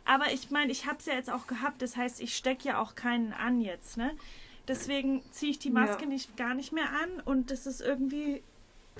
[0.05, 1.81] Aber ich meine, ich habe es ja jetzt auch gehabt.
[1.81, 3.97] Das heißt, ich stecke ja auch keinen an jetzt.
[3.97, 4.11] Ne?
[4.67, 6.09] Deswegen ziehe ich die Maske ja.
[6.09, 7.21] nicht, gar nicht mehr an.
[7.25, 8.41] Und das ist irgendwie,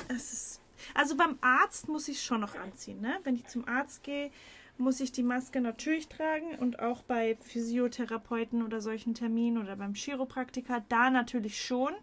[0.09, 0.61] es ist,
[0.93, 3.01] also beim Arzt muss ich es schon noch anziehen.
[3.01, 3.17] Ne?
[3.23, 4.31] Wenn ich zum Arzt gehe,
[4.77, 9.93] muss ich die Maske natürlich tragen und auch bei Physiotherapeuten oder solchen Terminen oder beim
[9.93, 11.93] Chiropraktiker da natürlich schon.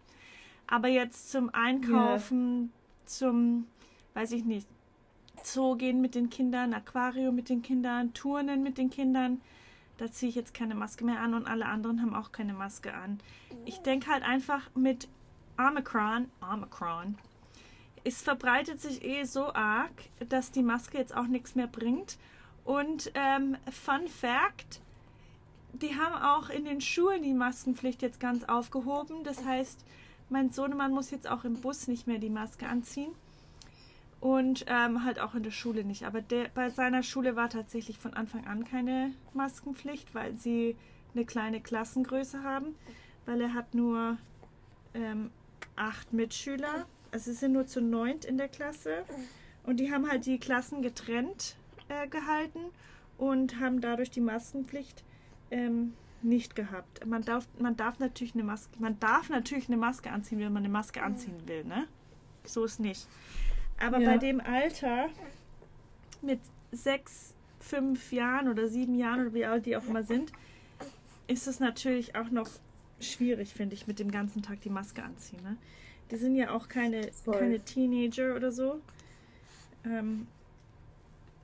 [0.70, 2.68] Aber jetzt zum Einkaufen, yeah.
[3.04, 3.66] zum,
[4.14, 4.66] weiß ich nicht,
[5.42, 9.40] Zoo gehen mit den Kindern, Aquarium mit den Kindern, Turnen mit den Kindern,
[9.98, 12.94] da ziehe ich jetzt keine Maske mehr an und alle anderen haben auch keine Maske
[12.94, 13.18] an.
[13.64, 15.08] Ich denke halt einfach mit
[15.58, 17.16] Omicron, Omicron,
[18.04, 19.92] es verbreitet sich eh so arg,
[20.28, 22.16] dass die Maske jetzt auch nichts mehr bringt.
[22.64, 24.80] Und ähm, Fun Fact,
[25.72, 29.24] die haben auch in den Schulen die Maskenpflicht jetzt ganz aufgehoben.
[29.24, 29.84] Das heißt,
[30.30, 33.10] mein Sohnemann muss jetzt auch im Bus nicht mehr die Maske anziehen.
[34.20, 36.04] Und ähm, halt auch in der Schule nicht.
[36.04, 40.76] Aber der, bei seiner Schule war tatsächlich von Anfang an keine Maskenpflicht, weil sie
[41.14, 42.74] eine kleine Klassengröße haben.
[43.24, 44.18] Weil er hat nur
[44.94, 45.30] ähm,
[45.76, 46.86] acht Mitschüler.
[47.12, 49.04] Also es sind nur zu neunt in der Klasse.
[49.64, 51.56] Und die haben halt die Klassen getrennt
[51.88, 52.60] äh, gehalten
[53.18, 55.02] und haben dadurch die Maskenpflicht
[55.50, 57.06] ähm, nicht gehabt.
[57.06, 60.64] Man darf, man darf natürlich eine Maske, man darf natürlich eine Maske anziehen, wenn man
[60.64, 61.86] eine Maske anziehen will, ne?
[62.44, 63.06] So ist nicht.
[63.78, 64.10] Aber ja.
[64.10, 65.08] bei dem Alter
[66.22, 66.40] mit
[66.72, 70.32] sechs, fünf Jahren oder sieben Jahren oder wie alt die auch immer sind,
[71.26, 72.48] ist es natürlich auch noch
[73.00, 75.42] schwierig, finde ich, mit dem ganzen Tag die Maske anziehen.
[75.42, 75.56] Ne?
[76.10, 78.80] Die sind ja auch keine, keine Teenager oder so.
[79.84, 80.26] Ähm,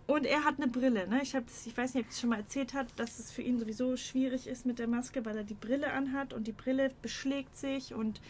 [0.07, 1.21] und er hat eine Brille, ne?
[1.23, 3.59] Ich, ich weiß nicht, ob ich es schon mal erzählt hat, dass es für ihn
[3.59, 7.57] sowieso schwierig ist mit der Maske, weil er die Brille anhat und die Brille beschlägt
[7.57, 8.21] sich und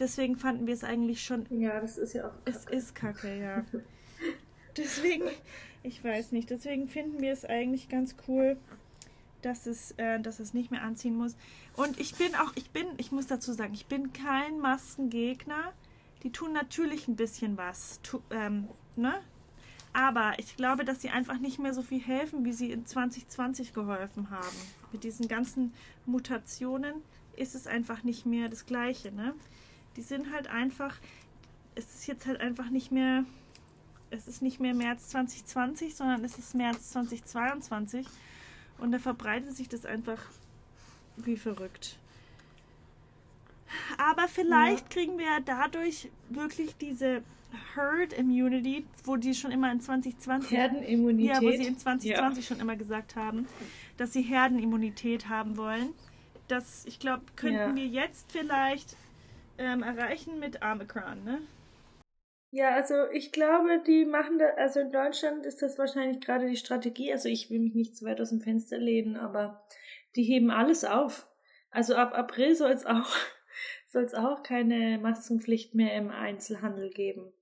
[0.00, 1.46] deswegen fanden wir es eigentlich schon.
[1.50, 2.44] Ja, das ist ja auch.
[2.44, 2.50] Kacke.
[2.50, 3.64] Es ist kacke, ja.
[4.76, 5.24] deswegen,
[5.84, 8.56] ich weiß nicht, deswegen finden wir es eigentlich ganz cool,
[9.42, 11.36] dass es, äh, dass es nicht mehr anziehen muss.
[11.76, 15.72] Und ich bin auch, ich bin, ich muss dazu sagen, ich bin kein Maskengegner.
[16.24, 19.20] Die tun natürlich ein bisschen was, tu, ähm, ne?
[19.94, 23.72] Aber ich glaube, dass sie einfach nicht mehr so viel helfen, wie sie in 2020
[23.72, 24.56] geholfen haben.
[24.92, 25.72] Mit diesen ganzen
[26.04, 26.96] Mutationen
[27.36, 29.12] ist es einfach nicht mehr das Gleiche.
[29.12, 29.34] Ne?
[29.96, 30.96] Die sind halt einfach,
[31.76, 33.24] es ist jetzt halt einfach nicht mehr,
[34.10, 38.04] es ist nicht mehr März 2020, sondern es ist März 2022.
[38.78, 40.20] Und da verbreitet sich das einfach
[41.16, 42.00] wie verrückt.
[43.96, 44.88] Aber vielleicht ja.
[44.88, 47.22] kriegen wir ja dadurch wirklich diese
[47.74, 51.36] Herd Immunity, wo die schon immer in 2020 Herdenimmunität.
[51.36, 52.48] Ja, wo sie in 2020 ja.
[52.48, 53.46] schon immer gesagt haben,
[53.96, 55.90] dass sie Herdenimmunität haben wollen.
[56.48, 57.74] Das, ich glaube, könnten ja.
[57.74, 58.96] wir jetzt vielleicht
[59.58, 61.40] ähm, erreichen mit Omicron, ne?
[62.50, 66.56] Ja, also ich glaube, die machen da, also in Deutschland ist das wahrscheinlich gerade die
[66.56, 69.66] Strategie, also ich will mich nicht zu weit aus dem Fenster lehnen, aber
[70.14, 71.26] die heben alles auf.
[71.70, 73.08] Also ab April soll es auch,
[73.88, 77.33] soll es auch keine Maskenpflicht mehr im Einzelhandel geben.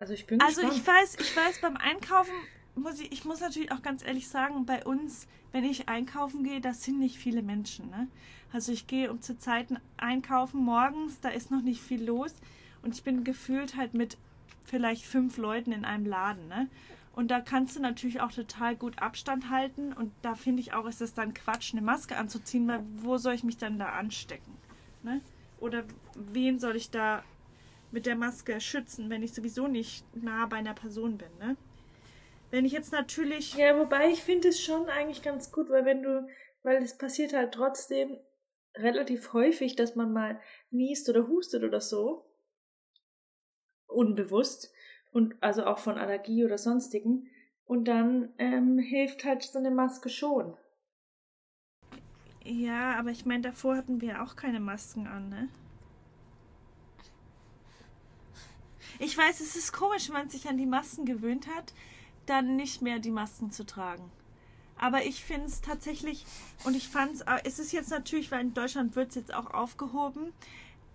[0.00, 0.80] Also ich bin Also gespannt.
[0.80, 2.32] ich weiß, ich weiß, beim Einkaufen
[2.74, 6.60] muss ich, ich muss natürlich auch ganz ehrlich sagen, bei uns, wenn ich einkaufen gehe,
[6.60, 7.90] das sind nicht viele Menschen.
[7.90, 8.08] Ne?
[8.52, 12.34] Also ich gehe um zu Zeiten einkaufen morgens, da ist noch nicht viel los
[12.82, 14.16] und ich bin gefühlt halt mit
[14.64, 16.48] vielleicht fünf Leuten in einem Laden.
[16.48, 16.68] Ne?
[17.14, 20.86] Und da kannst du natürlich auch total gut Abstand halten und da finde ich auch,
[20.86, 24.54] ist es dann Quatsch, eine Maske anzuziehen, weil wo soll ich mich dann da anstecken?
[25.02, 25.20] Ne?
[25.58, 25.84] Oder
[26.14, 27.22] wen soll ich da
[27.92, 31.56] mit der Maske schützen, wenn ich sowieso nicht nah bei einer Person bin, ne?
[32.50, 33.54] Wenn ich jetzt natürlich.
[33.54, 36.26] Ja, wobei ich finde es schon eigentlich ganz gut, weil wenn du,
[36.62, 38.18] weil es passiert halt trotzdem
[38.74, 42.24] relativ häufig, dass man mal niest oder hustet oder so.
[43.86, 44.72] Unbewusst.
[45.12, 47.28] Und also auch von Allergie oder sonstigen.
[47.64, 50.56] Und dann ähm, hilft halt so eine Maske schon.
[52.44, 55.48] Ja, aber ich meine, davor hatten wir auch keine Masken an, ne?
[59.02, 61.72] Ich weiß, es ist komisch, wenn man sich an die Masken gewöhnt hat,
[62.26, 64.12] dann nicht mehr die Masken zu tragen.
[64.76, 66.26] Aber ich finde es tatsächlich,
[66.64, 69.54] und ich fand es, es ist jetzt natürlich, weil in Deutschland wird es jetzt auch
[69.54, 70.34] aufgehoben,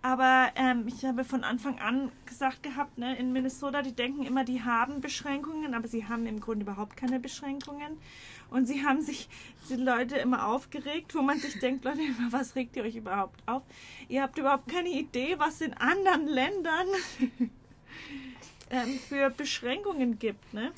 [0.04, 4.44] aber ähm, ich habe von Anfang an gesagt gehabt, ne, in Minnesota, die denken immer,
[4.44, 7.98] die haben Beschränkungen, aber sie haben im Grunde überhaupt keine Beschränkungen.
[8.52, 9.28] Und sie haben sich
[9.68, 13.64] die Leute immer aufgeregt, wo man sich denkt, Leute, was regt ihr euch überhaupt auf?
[14.10, 16.86] Ihr habt überhaupt keine Idee, was in anderen Ländern
[18.70, 20.72] ähm, für Beschränkungen gibt, ne?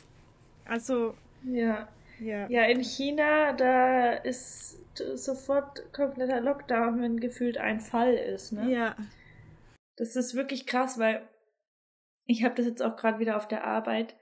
[0.65, 1.15] Also.
[1.43, 1.87] Ja.
[2.19, 2.49] Ja.
[2.49, 4.79] ja, in China, da ist
[5.15, 8.71] sofort kompletter Lockdown, wenn gefühlt ein Fall ist, ne?
[8.71, 8.95] Ja.
[9.97, 11.27] Das ist wirklich krass, weil
[12.25, 14.15] ich habe das jetzt auch gerade wieder auf der Arbeit,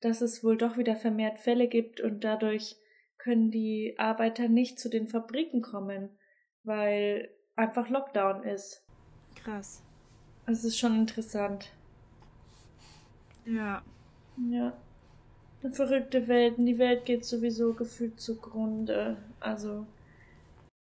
[0.00, 2.76] dass es wohl doch wieder vermehrt Fälle gibt und dadurch
[3.18, 6.18] können die Arbeiter nicht zu den Fabriken kommen,
[6.64, 8.84] weil einfach Lockdown ist.
[9.42, 9.82] Krass.
[10.46, 11.72] Es ist schon interessant.
[13.46, 13.82] Ja.
[14.50, 14.76] Ja.
[15.62, 16.54] Eine verrückte Welt.
[16.58, 19.16] Die Welt geht sowieso gefühlt zugrunde.
[19.40, 19.86] Also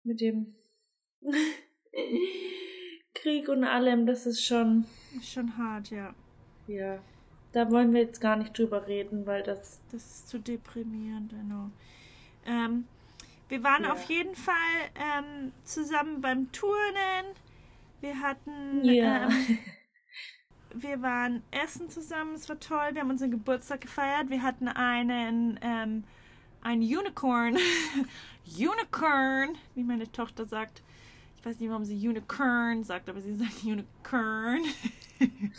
[0.04, 0.56] mit dem
[3.14, 4.86] Krieg und allem, das ist schon.
[5.22, 6.14] Schon hart, ja.
[6.68, 7.00] Ja.
[7.52, 9.80] Da wollen wir jetzt gar nicht drüber reden, weil das.
[9.92, 11.70] Das ist zu deprimierend, genau.
[12.46, 12.86] Ähm,
[13.48, 13.94] wir waren ja.
[13.94, 14.56] auf jeden Fall
[14.96, 17.36] ähm, zusammen beim Turnen.
[18.02, 18.84] Wir hatten.
[18.84, 19.28] Ja.
[19.28, 19.60] Ähm,
[20.74, 22.90] wir waren essen zusammen, es war toll.
[22.94, 24.30] Wir haben unseren Geburtstag gefeiert.
[24.30, 26.04] Wir hatten einen, ähm,
[26.62, 27.58] ein Unicorn.
[28.46, 30.84] Unicorn, wie meine Tochter sagt.
[31.38, 34.62] Ich weiß nicht, warum sie Unicorn sagt, aber sie sagt Unicorn.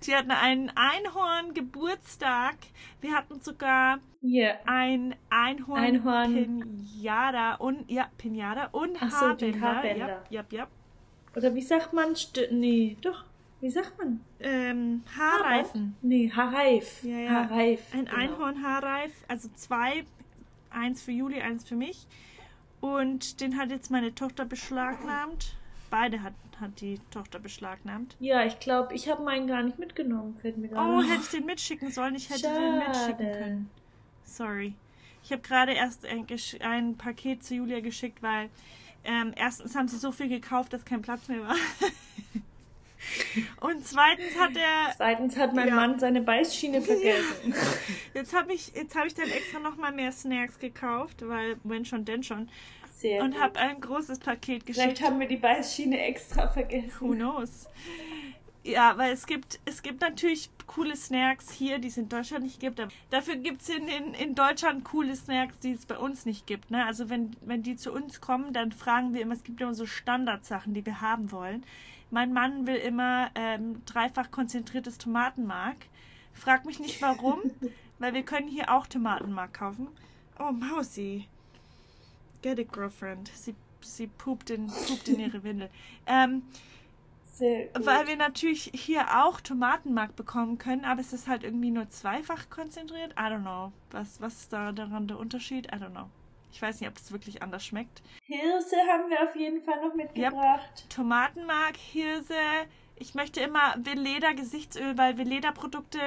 [0.00, 2.56] sie hatten einen Einhorn-Geburtstag.
[3.00, 4.56] Wir hatten sogar yeah.
[4.66, 6.84] ein Einhorn, Einhorn.
[7.02, 9.60] Pinata und ja, Pinata und Ach so, Haarbänder.
[9.60, 10.08] Haarbänder.
[10.08, 10.68] Ja, ja, ja.
[11.36, 12.16] Oder wie sagt man?
[12.16, 13.24] St nee, doch.
[13.60, 14.20] Wie sagt man?
[14.40, 15.96] Ähm, Haarreifen.
[16.02, 17.02] Nee, Haarreif.
[17.02, 17.30] Ja, ja.
[17.30, 17.94] Haarreif.
[17.94, 18.16] Ein genau.
[18.16, 20.04] Einhorn-Haarreif, also zwei.
[20.70, 22.06] Eins für Juli, eins für mich.
[22.80, 25.56] Und den hat jetzt meine Tochter beschlagnahmt.
[25.88, 28.16] Beide hat, hat die Tochter beschlagnahmt.
[28.20, 30.36] Ja, ich glaube, ich habe meinen gar nicht mitgenommen.
[30.36, 32.14] Fällt mir oh, hätte ich den mitschicken sollen.
[32.14, 32.60] Ich hätte Schade.
[32.60, 33.70] den mitschicken können.
[34.24, 34.74] Sorry.
[35.22, 36.26] Ich habe gerade erst ein,
[36.60, 38.50] ein, Paket zu Julia geschickt, weil
[39.04, 41.56] ähm, erstens haben sie so viel gekauft, dass kein Platz mehr war.
[43.60, 44.94] Und zweitens hat er.
[44.96, 45.74] Zweitens hat mein ja.
[45.74, 47.54] Mann seine Beißschiene vergessen.
[48.14, 52.22] Jetzt habe ich, hab ich dann extra nochmal mehr Snacks gekauft, weil wenn schon, denn
[52.22, 52.48] schon.
[52.96, 54.82] Sehr und habe ein großes Paket geschickt.
[54.82, 56.92] Vielleicht haben wir die Beißschiene extra vergessen.
[57.00, 57.68] Who knows?
[58.66, 62.58] Ja, weil es gibt, es gibt natürlich coole Snacks hier, die es in Deutschland nicht
[62.58, 62.84] gibt.
[63.10, 66.72] Dafür gibt es in, in, in Deutschland coole Snacks, die es bei uns nicht gibt.
[66.72, 66.84] Ne?
[66.84, 69.86] Also wenn, wenn die zu uns kommen, dann fragen wir immer, es gibt immer so
[69.86, 71.64] Standardsachen, die wir haben wollen.
[72.10, 75.76] Mein Mann will immer ähm, dreifach konzentriertes Tomatenmark.
[76.32, 77.40] Frag mich nicht warum,
[77.98, 79.88] weil wir können hier auch Tomatenmark kaufen.
[80.38, 81.26] Oh, Mausi.
[82.42, 83.28] Get it, girlfriend.
[83.34, 85.70] Sie, sie pupt, in, pupt in ihre Windel.
[86.06, 86.42] Ähm,
[87.38, 92.48] weil wir natürlich hier auch Tomatenmark bekommen können, aber es ist halt irgendwie nur zweifach
[92.48, 93.12] konzentriert.
[93.12, 93.72] I don't know.
[93.90, 95.66] Was, was ist da daran der Unterschied?
[95.66, 96.08] I don't know.
[96.52, 98.02] Ich weiß nicht, ob das wirklich anders schmeckt.
[98.22, 100.86] Hirse haben wir auf jeden Fall noch mitgebracht.
[100.88, 102.34] Tomatenmark, Hirse.
[102.96, 106.00] Ich möchte immer Veleda Gesichtsöl, weil Veleda Produkte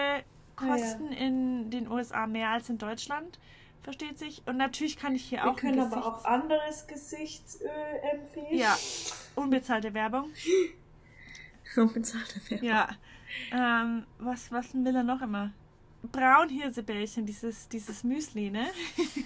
[0.55, 3.39] kosten in den USA mehr als in Deutschland.
[3.81, 4.41] Versteht sich?
[4.45, 7.69] Und natürlich kann ich hier Wir auch ein können aber auch anderes Gesichtsöl
[8.11, 8.57] empfehlen.
[8.57, 8.77] Ja,
[9.35, 10.29] unbezahlte Werbung.
[11.77, 12.67] Unbezahlte Werbung.
[12.67, 12.89] Ja.
[13.51, 15.51] Ähm, was, was will er noch immer?
[16.11, 18.67] Braunhirsebällchen, dieses, dieses Müsli, ne?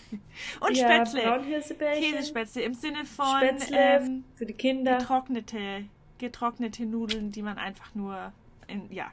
[0.60, 1.22] Und ja, Spätzle.
[1.24, 2.12] Braunhirsebällchen.
[2.14, 4.98] Käsespätzle im Sinne von Spätzle ähm, für die Kinder.
[4.98, 5.86] getrocknete,
[6.18, 8.34] getrocknete Nudeln, die man einfach nur
[8.68, 9.12] in, ja,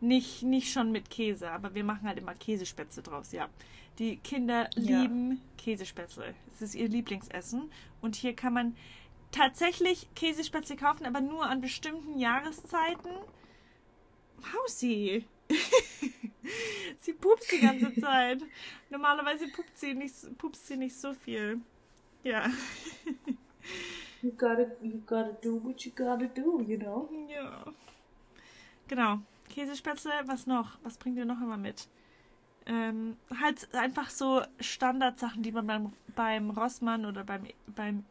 [0.00, 3.48] nicht, nicht schon mit Käse, aber wir machen halt immer Käsespätzle draus, ja.
[3.98, 5.02] Die Kinder Ja.
[5.02, 6.34] lieben Käsespätzle.
[6.54, 7.70] Es ist ihr Lieblingsessen.
[8.00, 8.76] Und hier kann man
[9.32, 13.10] tatsächlich Käsespätzle kaufen, aber nur an bestimmten Jahreszeiten.
[14.40, 15.24] Mausi!
[17.00, 18.42] sie pupst die ganze Zeit.
[18.90, 21.60] Normalerweise pupst sie nicht, pupst sie nicht so viel.
[22.22, 22.48] Ja.
[24.22, 27.08] You gotta, you gotta do what you gotta do, you know.
[27.28, 27.64] Ja.
[28.88, 29.18] Genau.
[29.48, 30.78] Käsespätzle, was noch?
[30.82, 31.88] Was bringt ihr noch immer mit?
[32.66, 38.04] Ähm, halt einfach so Standardsachen, die man beim, beim Rossmann oder beim, beim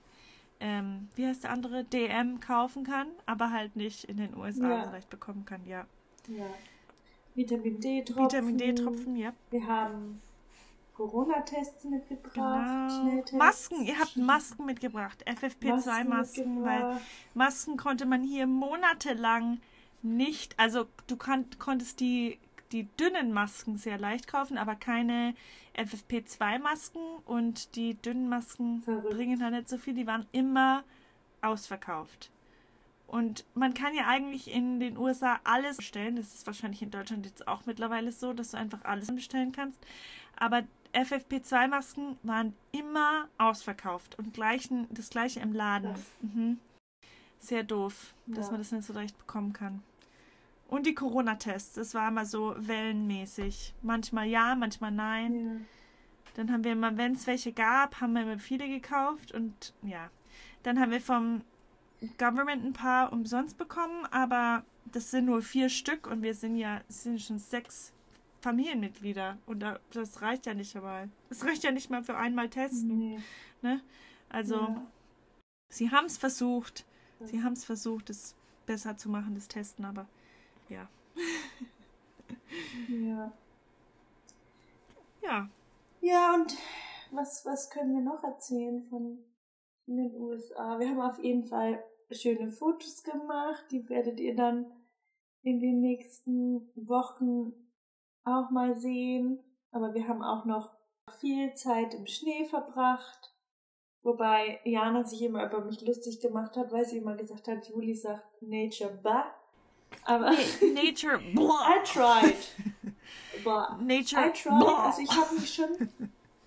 [0.60, 1.86] ähm, wie heißt der andere?
[1.86, 5.00] DM kaufen kann, aber halt nicht in den USA Ja.
[5.10, 5.88] bekommen kann, ja.
[6.28, 6.46] Ja.
[7.36, 8.24] Vitamin D-Tropfen.
[8.26, 9.34] Vitamin D-Tropfen, ja.
[9.50, 10.22] Wir haben
[10.94, 12.34] Corona-Tests mitgebracht.
[12.34, 13.38] Genau.
[13.38, 15.24] Masken, ihr habt Masken mitgebracht.
[15.28, 17.02] FFP2-Masken, weil mitgebracht.
[17.34, 19.60] Masken konnte man hier monatelang
[20.04, 22.40] nicht, also du konntest die,
[22.72, 25.36] die dünnen Masken sehr leicht kaufen, aber keine
[25.76, 29.10] FFP2-Masken und die dünnen Masken Verrückt.
[29.12, 30.84] bringen da nicht so viel, die waren immer
[31.42, 32.32] ausverkauft.
[33.12, 36.16] Und man kann ja eigentlich in den USA alles bestellen.
[36.16, 39.78] Das ist wahrscheinlich in Deutschland jetzt auch mittlerweile so, dass du einfach alles bestellen kannst.
[40.38, 45.94] Aber FFP2-Masken waren immer ausverkauft und gleichen, das gleiche im Laden.
[46.22, 46.60] Mhm.
[47.38, 48.52] Sehr doof, dass Ja.
[48.52, 49.84] man das nicht so leicht bekommen kann.
[50.70, 53.74] Und die Corona-Tests, das war immer so wellenmäßig.
[53.82, 55.46] Manchmal ja, manchmal nein.
[55.46, 55.52] Ja.
[56.36, 60.10] Dann haben wir immer, wenn es welche gab, haben wir immer viele gekauft und ja.
[60.64, 61.42] Dann haben wir vom
[62.18, 66.82] Government ein paar umsonst bekommen, aber das sind nur vier Stück und wir sind ja,
[66.88, 67.94] sind schon sechs
[68.42, 71.10] Familienmitglieder und da, das reicht ja nicht einmal.
[71.30, 73.22] Das reicht ja nicht mal für einmal testen.
[73.62, 73.80] Nee.
[74.30, 74.88] Also Ja.
[75.70, 76.86] sie haben es versucht,
[77.24, 78.36] sie haben es versucht, es
[78.66, 80.08] besser zu machen, das Testen, aber
[80.70, 80.88] ja.
[82.90, 83.32] Ja.
[85.22, 85.50] Ja,
[86.02, 86.58] Ja, und
[87.12, 89.20] was, was können wir noch erzählen von
[89.86, 90.80] in den USA?
[90.80, 93.66] Wir haben auf jeden Fall schöne Fotos gemacht.
[93.72, 94.72] Die werdet ihr dann
[95.44, 97.54] in den nächsten Wochen
[98.24, 99.40] auch mal sehen.
[99.72, 100.72] Aber wir haben auch noch
[101.20, 103.36] viel Zeit im Schnee verbracht.
[104.04, 107.96] Wobei Jana sich immer über mich lustig gemacht hat, weil sie immer gesagt hat, Juli
[107.96, 109.26] sagt Nature bah.
[110.06, 110.32] Aber
[110.74, 112.36] Nature, I tried.
[113.44, 113.78] Bah.
[113.82, 114.64] Nature, I tried.
[114.64, 115.90] Also ich habe mich schon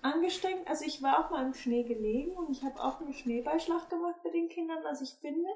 [0.05, 0.67] angestrengt.
[0.67, 4.23] Also ich war auch mal im Schnee gelegen und ich habe auch einen Schneeballschlag gemacht
[4.23, 4.85] mit den Kindern.
[4.85, 5.49] Also ich finde,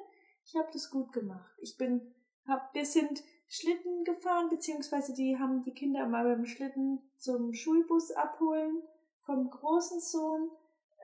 [0.44, 1.52] ich habe das gut gemacht.
[1.60, 2.14] Ich bin,
[2.48, 8.12] hab, wir sind Schlitten gefahren, beziehungsweise die haben die Kinder mal beim Schlitten zum Schulbus
[8.12, 8.82] abholen
[9.22, 10.50] vom großen Sohn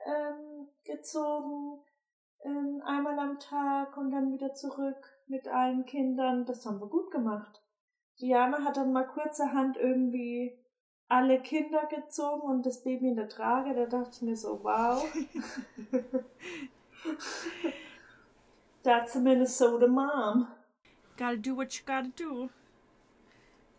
[0.04, 1.80] ähm, gezogen,
[2.44, 6.44] ähm, einmal am Tag und dann wieder zurück mit allen Kindern.
[6.46, 7.62] Das haben wir gut gemacht.
[8.20, 10.58] Diana hat dann mal kurzerhand irgendwie
[11.08, 13.74] alle Kinder gezogen und das Baby in der Trage.
[13.74, 15.04] Da dachte ich mir so, wow.
[18.82, 20.48] That's a Minnesota mom.
[21.16, 22.48] Gotta do what you gotta do.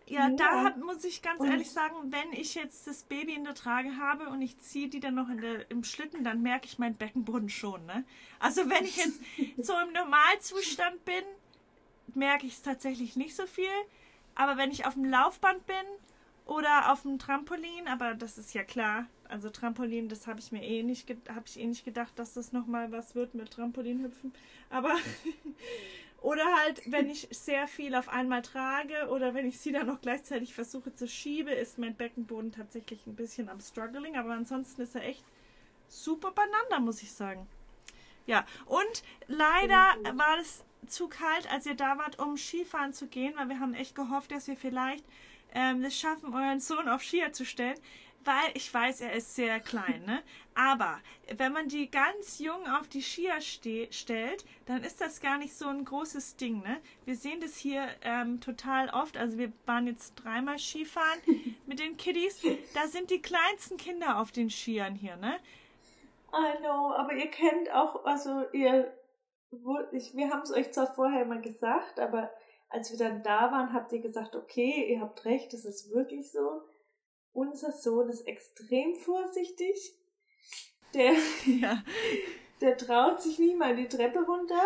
[0.05, 0.35] Ja, Ja.
[0.35, 3.55] da hat, muss ich ganz Und- ehrlich sagen, wenn ich jetzt das Baby in der
[3.55, 6.95] Trage habe und ich ziehe die dann noch der, im Schlitten, dann merke ich meinen
[6.95, 7.85] Beckenboden schon.
[7.85, 8.05] Ne?
[8.39, 9.19] Also wenn ich jetzt
[9.57, 11.23] so im Normalzustand bin,
[12.15, 13.67] merke ich es tatsächlich nicht so viel.
[14.35, 15.75] Aber wenn ich auf dem Laufband bin
[16.47, 20.63] oder auf dem Trampolin, aber das ist ja klar, also Trampolin, das habe ich mir
[20.63, 24.33] eh nicht, habe ich eh nicht gedacht, dass das nochmal was wird mit Trampolinhüpfen.
[24.69, 24.95] Aber
[26.21, 30.01] oder halt, wenn ich sehr viel auf einmal trage oder wenn ich sie dann noch
[30.01, 34.15] gleichzeitig versuche zu schieben, ist mein Beckenboden tatsächlich ein bisschen am struggling.
[34.15, 35.25] Aber ansonsten ist er echt
[35.89, 37.47] super beieinander, muss ich sagen.
[38.25, 43.33] Ja, und leider war es zu kalt, als ihr da wart, um Skifahren zu gehen,
[43.37, 45.03] weil wir haben echt gehofft, dass wir vielleicht
[45.53, 47.77] ähm, es schaffen, euren Sohn auf Skier zu stellen,
[48.23, 50.21] weil ich weiß, er ist sehr klein, ne?
[50.53, 50.99] Aber
[51.37, 55.67] wenn man die ganz jung auf die Skier stellt, dann ist das gar nicht so
[55.67, 56.77] ein großes Ding, ne?
[57.05, 59.17] Wir sehen das hier ähm, total oft.
[59.17, 61.19] Also wir waren jetzt dreimal Skifahren
[61.67, 62.41] mit den Kiddies.
[62.73, 65.39] Da sind die kleinsten Kinder auf den Skiern hier, ne?
[66.33, 68.91] I know, aber ihr kennt auch, also ihr,
[69.91, 72.29] ich, wir haben es euch zwar vorher mal gesagt, aber
[72.69, 76.31] als wir dann da waren, habt ihr gesagt, okay, ihr habt recht, es ist wirklich
[76.31, 76.61] so
[77.37, 79.93] unser Sohn ist extrem vorsichtig.
[80.93, 81.13] Der,
[81.45, 81.83] ja.
[82.61, 84.61] der traut sich nie mal die Treppe runter.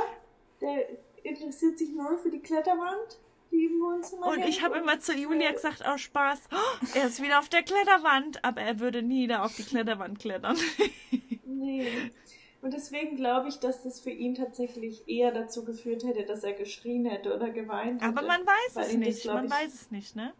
[0.61, 0.87] Der
[1.23, 3.19] interessiert sich nur für die Kletterwand,
[3.51, 7.21] die im Wohnzimmer Und ich habe immer zu Julia gesagt, aus Spaß, oh, er ist
[7.21, 10.57] wieder auf der Kletterwand, aber er würde nie da auf die Kletterwand klettern.
[11.45, 12.11] nee.
[12.61, 16.53] Und deswegen glaube ich, dass das für ihn tatsächlich eher dazu geführt hätte, dass er
[16.53, 18.17] geschrien hätte oder geweint hätte.
[18.17, 20.33] Aber man weiß es nicht, das, man ich, weiß es nicht, ne?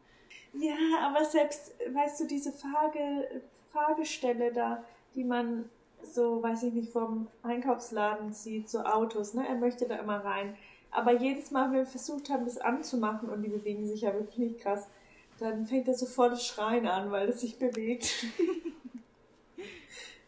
[0.53, 3.41] Ja, aber selbst, weißt du, diese Fahrge
[3.71, 4.83] Fahrgestelle da,
[5.15, 5.69] die man
[6.03, 9.47] so, weiß ich nicht, vom Einkaufsladen sieht, so Autos, ne?
[9.47, 10.55] Er möchte da immer rein.
[10.91, 14.37] Aber jedes Mal, wenn wir versucht haben, das anzumachen, und die bewegen sich ja wirklich
[14.37, 14.87] nicht krass,
[15.39, 18.25] dann fängt er sofort das Schreien an, weil es sich bewegt.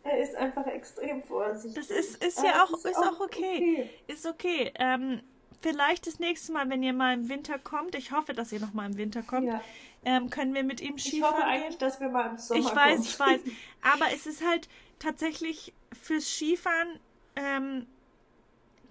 [0.03, 1.75] er ist einfach extrem vorsichtig.
[1.75, 3.55] Das ist, ist ja auch, ist, ist auch okay.
[3.57, 3.89] okay.
[4.07, 4.73] Ist okay.
[4.75, 5.21] Ähm,
[5.61, 8.73] vielleicht das nächste Mal, wenn ihr mal im Winter kommt, ich hoffe, dass ihr noch
[8.73, 9.61] mal im Winter kommt, ja
[10.05, 11.33] ähm, können wir mit ihm Skifahren.
[11.33, 13.03] Ich hoffe eigentlich, dass wir mal im Sommer Ich weiß, kommen.
[13.03, 13.41] ich weiß.
[13.93, 14.67] Aber es ist halt
[14.99, 16.99] tatsächlich fürs Skifahren
[17.35, 17.87] ähm,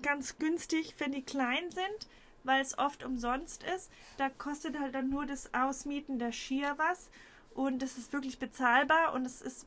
[0.02, 2.08] ganz günstig, wenn die klein sind,
[2.44, 3.90] weil es oft umsonst ist.
[4.16, 7.10] Da kostet halt dann nur das Ausmieten der Skier was.
[7.54, 9.66] Und es ist wirklich bezahlbar und es ist.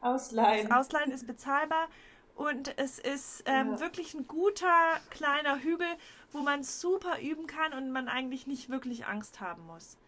[0.00, 0.68] Ausleihen.
[0.68, 1.88] Das Ausleihen ist bezahlbar.
[2.34, 3.80] Und es ist ähm, ja.
[3.80, 5.88] wirklich ein guter kleiner Hügel,
[6.32, 9.98] wo man super üben kann und man eigentlich nicht wirklich Angst haben muss.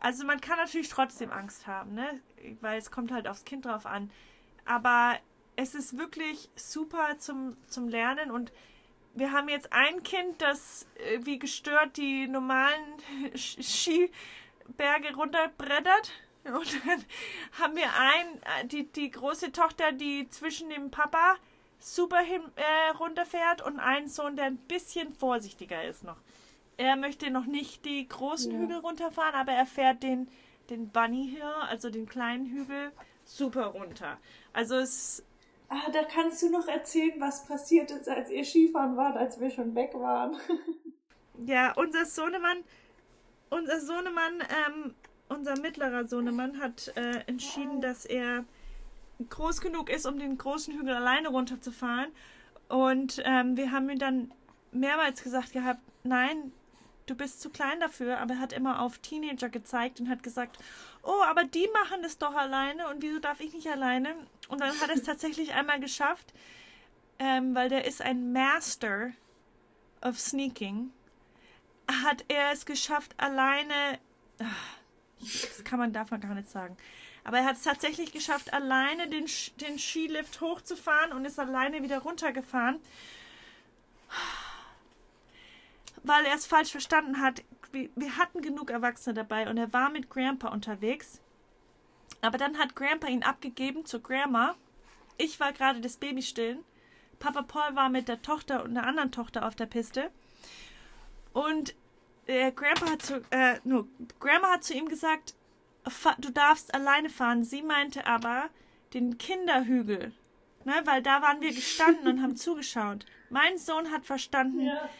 [0.00, 2.20] Also man kann natürlich trotzdem Angst haben, ne?
[2.60, 4.10] Weil es kommt halt aufs Kind drauf an.
[4.64, 5.16] Aber
[5.56, 8.52] es ist wirklich super zum, zum Lernen und
[9.14, 12.98] wir haben jetzt ein Kind, das äh, wie gestört die normalen
[13.36, 16.12] Skiberge runterbrettert.
[16.44, 17.04] Und dann
[17.60, 21.36] haben wir ein, äh, die, die große Tochter, die zwischen dem Papa
[21.78, 26.18] super hin, äh, runterfährt und einen Sohn, der ein bisschen vorsichtiger ist noch
[26.80, 28.58] er möchte noch nicht die großen ja.
[28.58, 30.28] Hügel runterfahren, aber er fährt den,
[30.70, 32.90] den Bunny Hill, also den kleinen Hügel,
[33.26, 34.16] super runter.
[34.54, 35.22] Also es.
[35.68, 39.50] Ah, da kannst du noch erzählen, was passiert ist, als ihr Skifahren wart, als wir
[39.50, 40.36] schon weg waren.
[41.46, 42.64] ja, unser Sohnemann,
[43.50, 44.94] unser Sohnemann, ähm,
[45.30, 48.44] unser mittlerer Sohnemann hat äh, entschieden, dass er
[49.28, 52.10] groß genug ist, um den großen Hügel alleine runterzufahren.
[52.68, 54.32] Und ähm, wir haben ihm dann
[54.72, 56.52] mehrmals gesagt gehabt, nein,
[57.06, 60.58] du bist zu klein dafür, aber er hat immer auf Teenager gezeigt und hat gesagt,
[61.02, 64.14] oh, aber die machen das doch alleine und wieso darf ich nicht alleine?
[64.48, 66.32] Und dann hat er es tatsächlich einmal geschafft,
[67.18, 69.12] ähm, weil der ist ein Master
[70.02, 70.92] of Sneaking,
[72.04, 73.98] hat er es geschafft, alleine,
[74.38, 74.79] ach,
[75.20, 76.76] das kann man, darf man gar nicht sagen,
[77.24, 79.26] aber er hat es tatsächlich geschafft, alleine den,
[79.60, 82.80] den Skilift hochzufahren und ist alleine wieder runtergefahren
[86.02, 87.42] weil er es falsch verstanden hat.
[87.72, 91.20] Wir hatten genug Erwachsene dabei und er war mit Grandpa unterwegs.
[92.20, 94.56] Aber dann hat Grandpa ihn abgegeben zu Grandma.
[95.18, 96.64] Ich war gerade das Baby stillen.
[97.18, 100.10] Papa Paul war mit der Tochter und der anderen Tochter auf der Piste.
[101.32, 101.74] Und
[102.30, 103.86] äh, Grandpa, hat zu, äh, no,
[104.18, 105.34] Grandma hat zu ihm gesagt,
[106.18, 107.44] du darfst alleine fahren.
[107.44, 108.50] Sie meinte aber
[108.94, 110.12] den Kinderhügel.
[110.64, 113.06] Ne, weil da waren wir gestanden und haben zugeschaut.
[113.30, 114.90] Mein Sohn hat verstanden, ja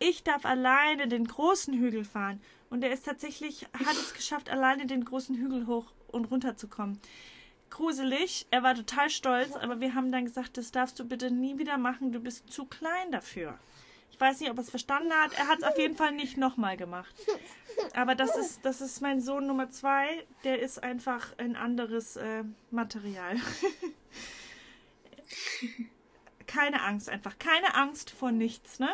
[0.00, 2.40] ich darf alleine den großen Hügel fahren.
[2.70, 6.68] Und er ist tatsächlich, hat es geschafft, alleine den großen Hügel hoch und runter zu
[6.68, 6.98] kommen.
[7.68, 11.58] Gruselig, er war total stolz, aber wir haben dann gesagt, das darfst du bitte nie
[11.58, 13.58] wieder machen, du bist zu klein dafür.
[14.10, 15.32] Ich weiß nicht, ob er es verstanden hat.
[15.38, 17.14] Er hat es auf jeden Fall nicht nochmal gemacht.
[17.94, 20.26] Aber das ist, das ist mein Sohn Nummer zwei.
[20.44, 23.36] Der ist einfach ein anderes äh, Material.
[26.46, 28.88] keine Angst, einfach keine Angst vor nichts, ne?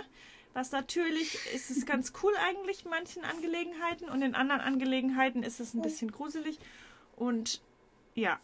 [0.53, 5.61] Was natürlich ist es ganz cool eigentlich in manchen Angelegenheiten und in anderen Angelegenheiten ist
[5.61, 6.59] es ein bisschen gruselig.
[7.15, 7.61] Und
[8.15, 8.41] ja,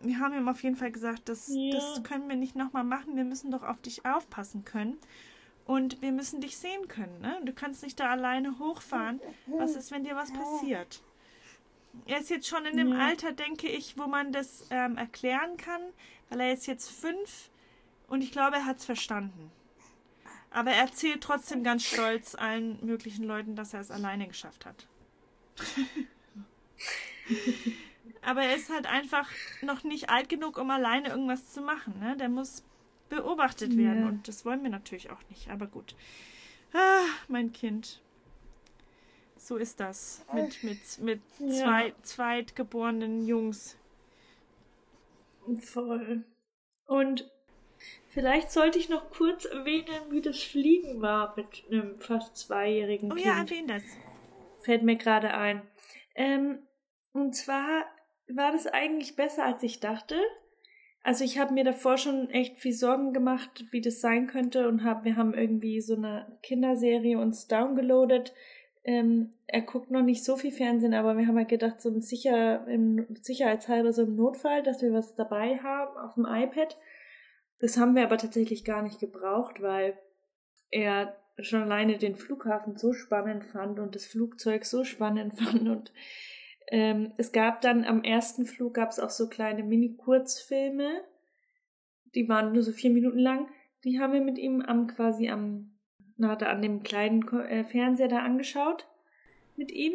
[0.00, 1.70] wir haben ihm auf jeden Fall gesagt, das, ja.
[1.72, 3.16] das können wir nicht nochmal machen.
[3.16, 4.98] Wir müssen doch auf dich aufpassen können.
[5.66, 7.20] Und wir müssen dich sehen können.
[7.20, 7.40] Ne?
[7.44, 9.20] Du kannst nicht da alleine hochfahren.
[9.46, 11.02] Was ist, wenn dir was passiert?
[12.06, 12.98] Er ist jetzt schon in dem ja.
[12.98, 15.80] Alter, denke ich, wo man das ähm, erklären kann,
[16.28, 17.50] weil er ist jetzt fünf
[18.06, 19.50] und ich glaube, er hat es verstanden.
[20.50, 24.86] Aber er erzählt trotzdem ganz stolz allen möglichen Leuten, dass er es alleine geschafft hat.
[28.22, 29.28] Aber er ist halt einfach
[29.62, 31.98] noch nicht alt genug, um alleine irgendwas zu machen.
[32.00, 32.16] Ne?
[32.16, 32.62] Der muss
[33.08, 34.02] beobachtet werden.
[34.02, 34.08] Ja.
[34.08, 35.50] Und das wollen wir natürlich auch nicht.
[35.50, 35.94] Aber gut.
[36.72, 38.00] Ah, mein Kind.
[39.36, 41.64] So ist das mit, mit, mit ja.
[41.64, 43.76] zwei zweitgeborenen Jungs.
[45.60, 46.24] Voll.
[46.86, 47.30] Und
[48.08, 53.14] vielleicht sollte ich noch kurz erwähnen, wie das Fliegen war mit einem fast zweijährigen oh,
[53.14, 53.26] Kind.
[53.26, 53.84] Oh ja, erwähne das.
[54.62, 55.62] Fällt mir gerade ein.
[56.16, 56.66] Ähm,
[57.12, 57.84] und zwar
[58.28, 60.20] war das eigentlich besser, als ich dachte.
[61.06, 64.82] Also ich habe mir davor schon echt viel Sorgen gemacht, wie das sein könnte und
[64.82, 68.34] hab, wir haben irgendwie so eine Kinderserie uns downgeloadet.
[68.82, 72.66] Ähm, er guckt noch nicht so viel Fernsehen, aber wir haben halt gedacht, so sicher,
[72.66, 76.76] im, sicherheitshalber so im Notfall, dass wir was dabei haben auf dem iPad.
[77.60, 79.96] Das haben wir aber tatsächlich gar nicht gebraucht, weil
[80.72, 85.92] er schon alleine den Flughafen so spannend fand und das Flugzeug so spannend fand und
[86.68, 91.02] ähm, es gab dann am ersten Flug gab es auch so kleine Mini-Kurzfilme,
[92.14, 93.48] die waren nur so vier Minuten lang.
[93.84, 95.70] Die haben wir mit ihm am quasi am
[96.16, 98.86] na, da an dem kleinen äh, Fernseher da angeschaut
[99.56, 99.92] mit ihm.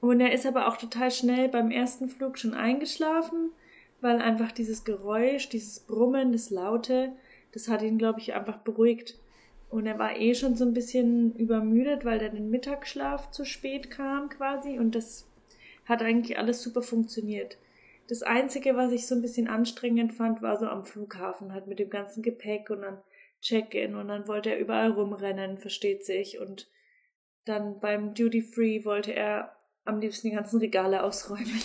[0.00, 3.50] Und er ist aber auch total schnell beim ersten Flug schon eingeschlafen,
[4.00, 7.12] weil einfach dieses Geräusch, dieses Brummen, das Laute,
[7.52, 9.18] das hat ihn, glaube ich, einfach beruhigt.
[9.68, 13.90] Und er war eh schon so ein bisschen übermüdet, weil der den Mittagsschlaf zu spät
[13.90, 15.26] kam quasi und das
[15.86, 17.58] hat eigentlich alles super funktioniert.
[18.08, 21.78] Das Einzige, was ich so ein bisschen anstrengend fand, war so am Flughafen, halt mit
[21.78, 22.98] dem ganzen Gepäck und dann
[23.40, 26.38] Check-in und dann wollte er überall rumrennen, versteht sich.
[26.38, 26.68] Und
[27.44, 31.60] dann beim Duty Free wollte er am liebsten die ganzen Regale ausräumen.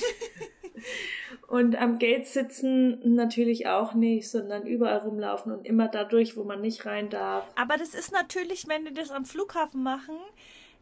[1.47, 6.61] und am Gate sitzen natürlich auch nicht, sondern überall rumlaufen und immer dadurch, wo man
[6.61, 7.51] nicht rein darf.
[7.55, 10.17] Aber das ist natürlich, wenn die das am Flughafen machen,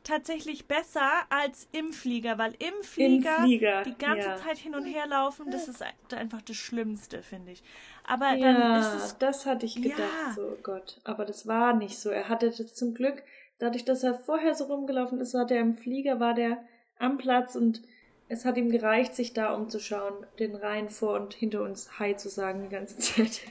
[0.04, 4.36] tatsächlich besser als im Flieger, weil im Flieger, Im Flieger die ganze ja.
[4.38, 7.64] Zeit hin und her laufen, das ist einfach das Schlimmste, finde ich.
[8.06, 9.18] Aber ja, dann ist es.
[9.18, 10.34] Das hatte ich gedacht, ja.
[10.34, 11.00] so oh Gott.
[11.04, 12.10] Aber das war nicht so.
[12.10, 13.24] Er hatte das zum Glück,
[13.60, 16.64] dadurch, dass er vorher so rumgelaufen ist, war der im Flieger, war der
[16.98, 17.82] am Platz und
[18.28, 22.30] es hat ihm gereicht, sich da umzuschauen, den Reihen vor und hinter uns Hi zu
[22.30, 23.42] sagen die ganze Zeit.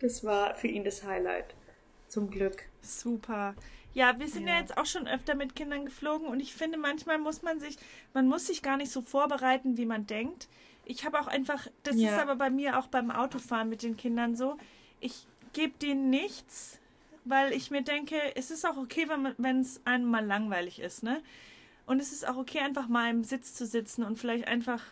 [0.00, 1.54] das war für ihn das Highlight.
[2.08, 2.64] Zum Glück.
[2.80, 3.54] Super.
[3.98, 4.54] Ja, wir sind ja.
[4.54, 4.60] ja.
[4.60, 7.76] jetzt auch schon öfter mit Kindern geflogen und ich finde, manchmal muss man sich,
[8.14, 10.46] man muss sich gar nicht so vorbereiten, wie man denkt.
[10.84, 12.12] Ich habe auch einfach, das ja.
[12.12, 14.56] ist aber bei mir auch beim Autofahren mit den Kindern so,
[15.00, 16.78] ich gebe denen nichts,
[17.24, 21.20] weil ich mir denke, es ist auch okay, wenn es einem mal langweilig ist, ne?
[21.84, 24.84] Und es ist auch okay, einfach mal im Sitz zu sitzen und vielleicht einfach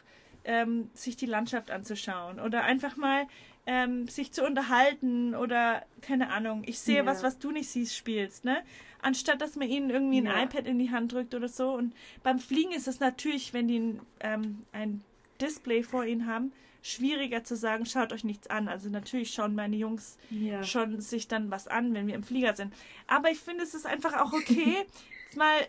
[0.43, 3.29] ähm, sich die Landschaft anzuschauen oder einfach mal
[3.67, 7.07] ähm, sich zu unterhalten oder keine Ahnung, ich sehe ja.
[7.07, 8.65] was, was du nicht siehst, spielst, ne?
[9.03, 10.43] Anstatt dass man ihnen irgendwie ein ja.
[10.43, 11.73] iPad in die Hand drückt oder so.
[11.73, 15.03] Und beim Fliegen ist es natürlich, wenn die ein, ähm, ein
[15.41, 18.69] Display vor ihnen haben, schwieriger zu sagen, schaut euch nichts an.
[18.69, 20.63] Also natürlich schauen meine Jungs ja.
[20.63, 22.73] schon sich dann was an, wenn wir im Flieger sind.
[23.07, 24.87] Aber ich finde, es ist einfach auch okay,
[25.37, 25.67] mal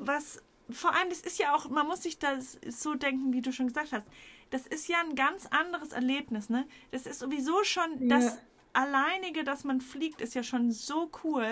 [0.00, 3.52] was, vor allem, das ist ja auch, man muss sich das so denken, wie du
[3.52, 4.06] schon gesagt hast
[4.50, 6.66] das ist ja ein ganz anderes Erlebnis, ne?
[6.90, 8.18] Das ist sowieso schon ja.
[8.18, 8.38] das
[8.72, 11.46] alleinige, dass man fliegt, ist ja schon so cool,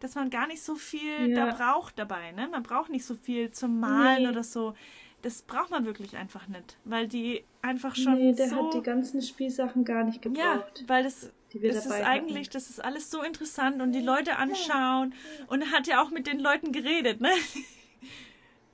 [0.00, 1.46] dass man gar nicht so viel ja.
[1.46, 2.48] da braucht dabei, ne?
[2.48, 4.28] Man braucht nicht so viel zum Malen nee.
[4.28, 4.74] oder so.
[5.22, 8.82] Das braucht man wirklich einfach nicht, weil die einfach schon nee, der so hat die
[8.82, 10.80] ganzen Spielsachen gar nicht gebraucht.
[10.80, 12.54] Ja, weil das das ist eigentlich, hatten.
[12.54, 15.12] das ist alles so interessant und die Leute anschauen
[15.48, 17.28] und er hat ja auch mit den Leuten geredet, ne?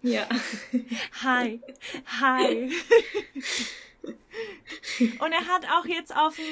[0.02, 0.28] Ja.
[1.24, 1.60] Hi.
[2.20, 2.70] Hi.
[5.20, 6.44] Und er hat auch jetzt auf dem,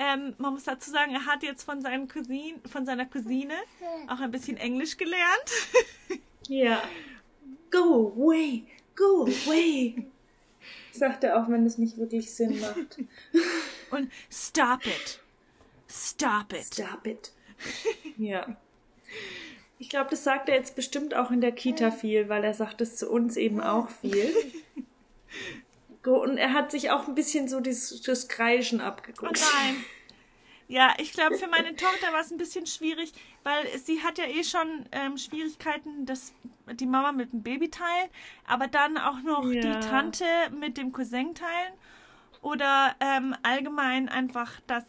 [0.00, 3.52] ähm, man muss dazu sagen, er hat jetzt von, seinem Cousin, von seiner Cousine
[4.08, 5.50] auch ein bisschen Englisch gelernt.
[6.48, 6.82] Ja.
[7.70, 8.64] Go away,
[8.96, 10.04] go away.
[10.90, 12.98] Sagt er auch, wenn es nicht wirklich Sinn macht.
[13.92, 15.20] Und stop it.
[15.88, 16.64] Stop it.
[16.64, 17.32] Stop it.
[18.16, 18.56] Ja.
[19.78, 22.80] Ich glaube, das sagt er jetzt bestimmt auch in der Kita viel, weil er sagt
[22.80, 24.34] es zu uns eben auch viel.
[26.04, 29.38] Und er hat sich auch ein bisschen so das, das Kreischen abgeguckt.
[29.38, 29.84] Oh nein.
[30.70, 34.24] Ja, ich glaube, für meine Tochter war es ein bisschen schwierig, weil sie hat ja
[34.26, 36.32] eh schon ähm, Schwierigkeiten, dass
[36.70, 38.08] die Mama mit dem Baby teilen,
[38.46, 39.60] aber dann auch noch ja.
[39.60, 40.24] die Tante
[40.56, 41.72] mit dem Cousin teilen.
[42.40, 44.84] Oder ähm, allgemein einfach, dass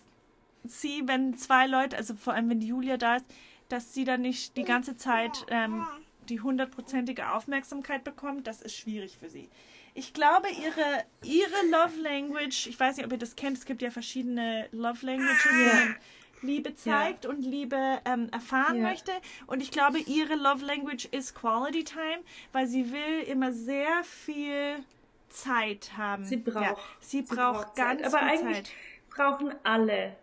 [0.64, 3.26] sie, wenn zwei Leute, also vor allem wenn Julia da ist,
[3.68, 5.86] dass sie dann nicht die ganze Zeit ähm,
[6.30, 9.50] die hundertprozentige Aufmerksamkeit bekommt, das ist schwierig für sie.
[9.94, 13.82] Ich glaube, ihre, ihre Love Language, ich weiß nicht, ob ihr das kennt, es gibt
[13.82, 15.96] ja verschiedene Love Languages, ja.
[16.44, 19.12] Liebe zeigt und Liebe ähm, erfahren möchte.
[19.48, 24.84] Und ich glaube, ihre Love Language ist Quality Time, weil sie will immer sehr viel
[25.30, 26.24] Zeit haben.
[26.24, 26.82] Sie braucht.
[27.00, 28.74] Sie, sie, braucht, braucht ganz Aber eigentlich Zeit.
[29.10, 30.16] brauchen alle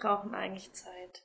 [0.00, 1.22] brauchen eigentlich Zeit.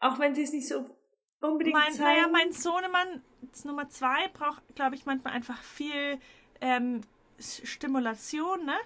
[0.00, 0.96] Auch wenn sie es nicht so
[1.40, 2.04] unbedingt mein, zeigen.
[2.04, 3.22] Naja, mein Sohnemann
[3.64, 6.18] Nummer zwei braucht, glaube ich, manchmal einfach viel
[6.60, 7.02] ähm,
[7.38, 8.76] Stimulation, ne?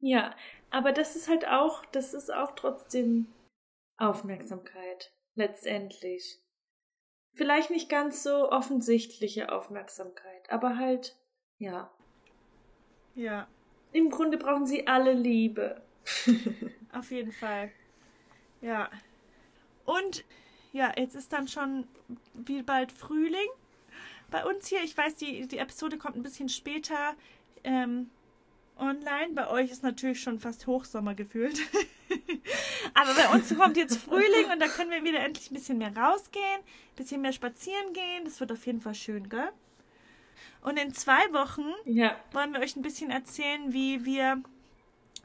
[0.00, 0.34] Ja,
[0.70, 3.32] aber das ist halt auch, das ist auch trotzdem
[3.98, 6.38] Aufmerksamkeit, letztendlich.
[7.34, 11.16] Vielleicht nicht ganz so offensichtliche Aufmerksamkeit, aber halt,
[11.58, 11.90] ja.
[13.14, 13.48] Ja.
[13.92, 15.82] Im Grunde brauchen sie alle Liebe.
[16.92, 17.72] Auf jeden Fall.
[18.60, 18.90] Ja.
[19.84, 20.24] Und
[20.72, 21.86] ja, jetzt ist dann schon
[22.34, 23.48] wie bald Frühling
[24.30, 24.82] bei uns hier.
[24.82, 27.14] Ich weiß, die, die Episode kommt ein bisschen später
[27.64, 28.10] ähm,
[28.78, 29.32] online.
[29.34, 31.58] Bei euch ist natürlich schon fast Hochsommer gefühlt.
[32.94, 35.96] Aber bei uns kommt jetzt Frühling und da können wir wieder endlich ein bisschen mehr
[35.96, 38.24] rausgehen, ein bisschen mehr spazieren gehen.
[38.24, 39.50] Das wird auf jeden Fall schön, gell?
[40.62, 42.16] Und in zwei Wochen ja.
[42.32, 44.42] wollen wir euch ein bisschen erzählen, wie wir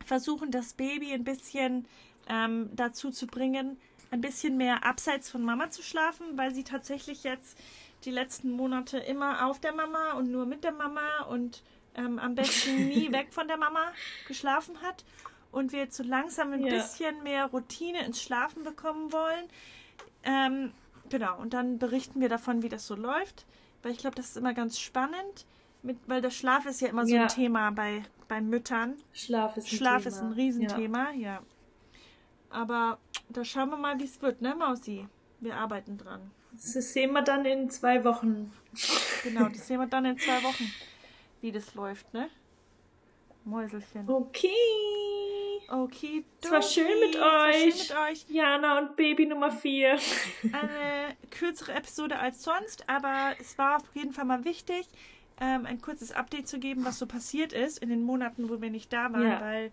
[0.06, 1.88] versuchen, das Baby ein bisschen
[2.28, 3.78] ähm, dazu zu bringen,
[4.12, 7.58] ein bisschen mehr abseits von Mama zu schlafen, weil sie tatsächlich jetzt
[8.06, 11.64] die letzten Monate immer auf der Mama und nur mit der Mama und
[11.96, 13.92] ähm, am besten nie weg von der Mama
[14.28, 15.04] geschlafen hat
[15.52, 16.74] und wir jetzt so langsam ein ja.
[16.74, 19.46] bisschen mehr Routine ins Schlafen bekommen wollen.
[20.24, 20.72] Ähm,
[21.10, 23.46] genau, und dann berichten wir davon, wie das so läuft,
[23.84, 25.46] weil ich glaube, das ist immer ganz spannend,
[25.84, 27.24] mit, weil der Schlaf ist ja immer so ja.
[27.24, 28.96] ein Thema bei, bei Müttern.
[29.14, 30.16] Schlaf ist ein Schlaf Thema.
[30.16, 31.20] ist ein Riesenthema, ja.
[31.20, 31.42] ja.
[32.50, 33.00] Aber
[33.30, 35.08] da schauen wir mal, wie es wird, ne, Mausi?
[35.40, 36.32] Wir arbeiten dran.
[36.52, 38.52] Das sehen wir dann in zwei Wochen.
[39.24, 40.72] Genau, das sehen wir dann in zwei Wochen
[41.42, 42.30] wie das läuft, ne?
[43.44, 44.08] Mäuselchen.
[44.08, 44.50] Okay.
[45.68, 47.88] Okay, es war schön mit euch.
[47.88, 48.26] Schön mit euch.
[48.30, 49.98] Jana und Baby Nummer 4.
[50.52, 54.86] Eine kürzere Episode als sonst, aber es war auf jeden Fall mal wichtig,
[55.40, 58.70] ähm, ein kurzes Update zu geben, was so passiert ist in den Monaten, wo wir
[58.70, 59.42] nicht da waren, ja.
[59.42, 59.72] weil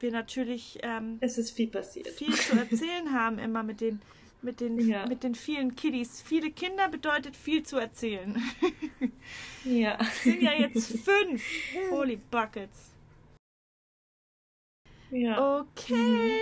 [0.00, 2.08] wir natürlich ähm, es ist viel passiert.
[2.08, 4.00] Viel zu erzählen haben immer mit den
[4.44, 5.06] mit den, ja.
[5.06, 6.22] mit den vielen Kiddies.
[6.22, 8.40] Viele Kinder bedeutet viel zu erzählen.
[9.64, 9.96] Ja.
[9.98, 11.42] Es sind ja jetzt fünf.
[11.90, 12.90] Holy Buckets.
[15.10, 15.60] Ja.
[15.60, 15.94] Okay.
[15.94, 16.36] Mhm.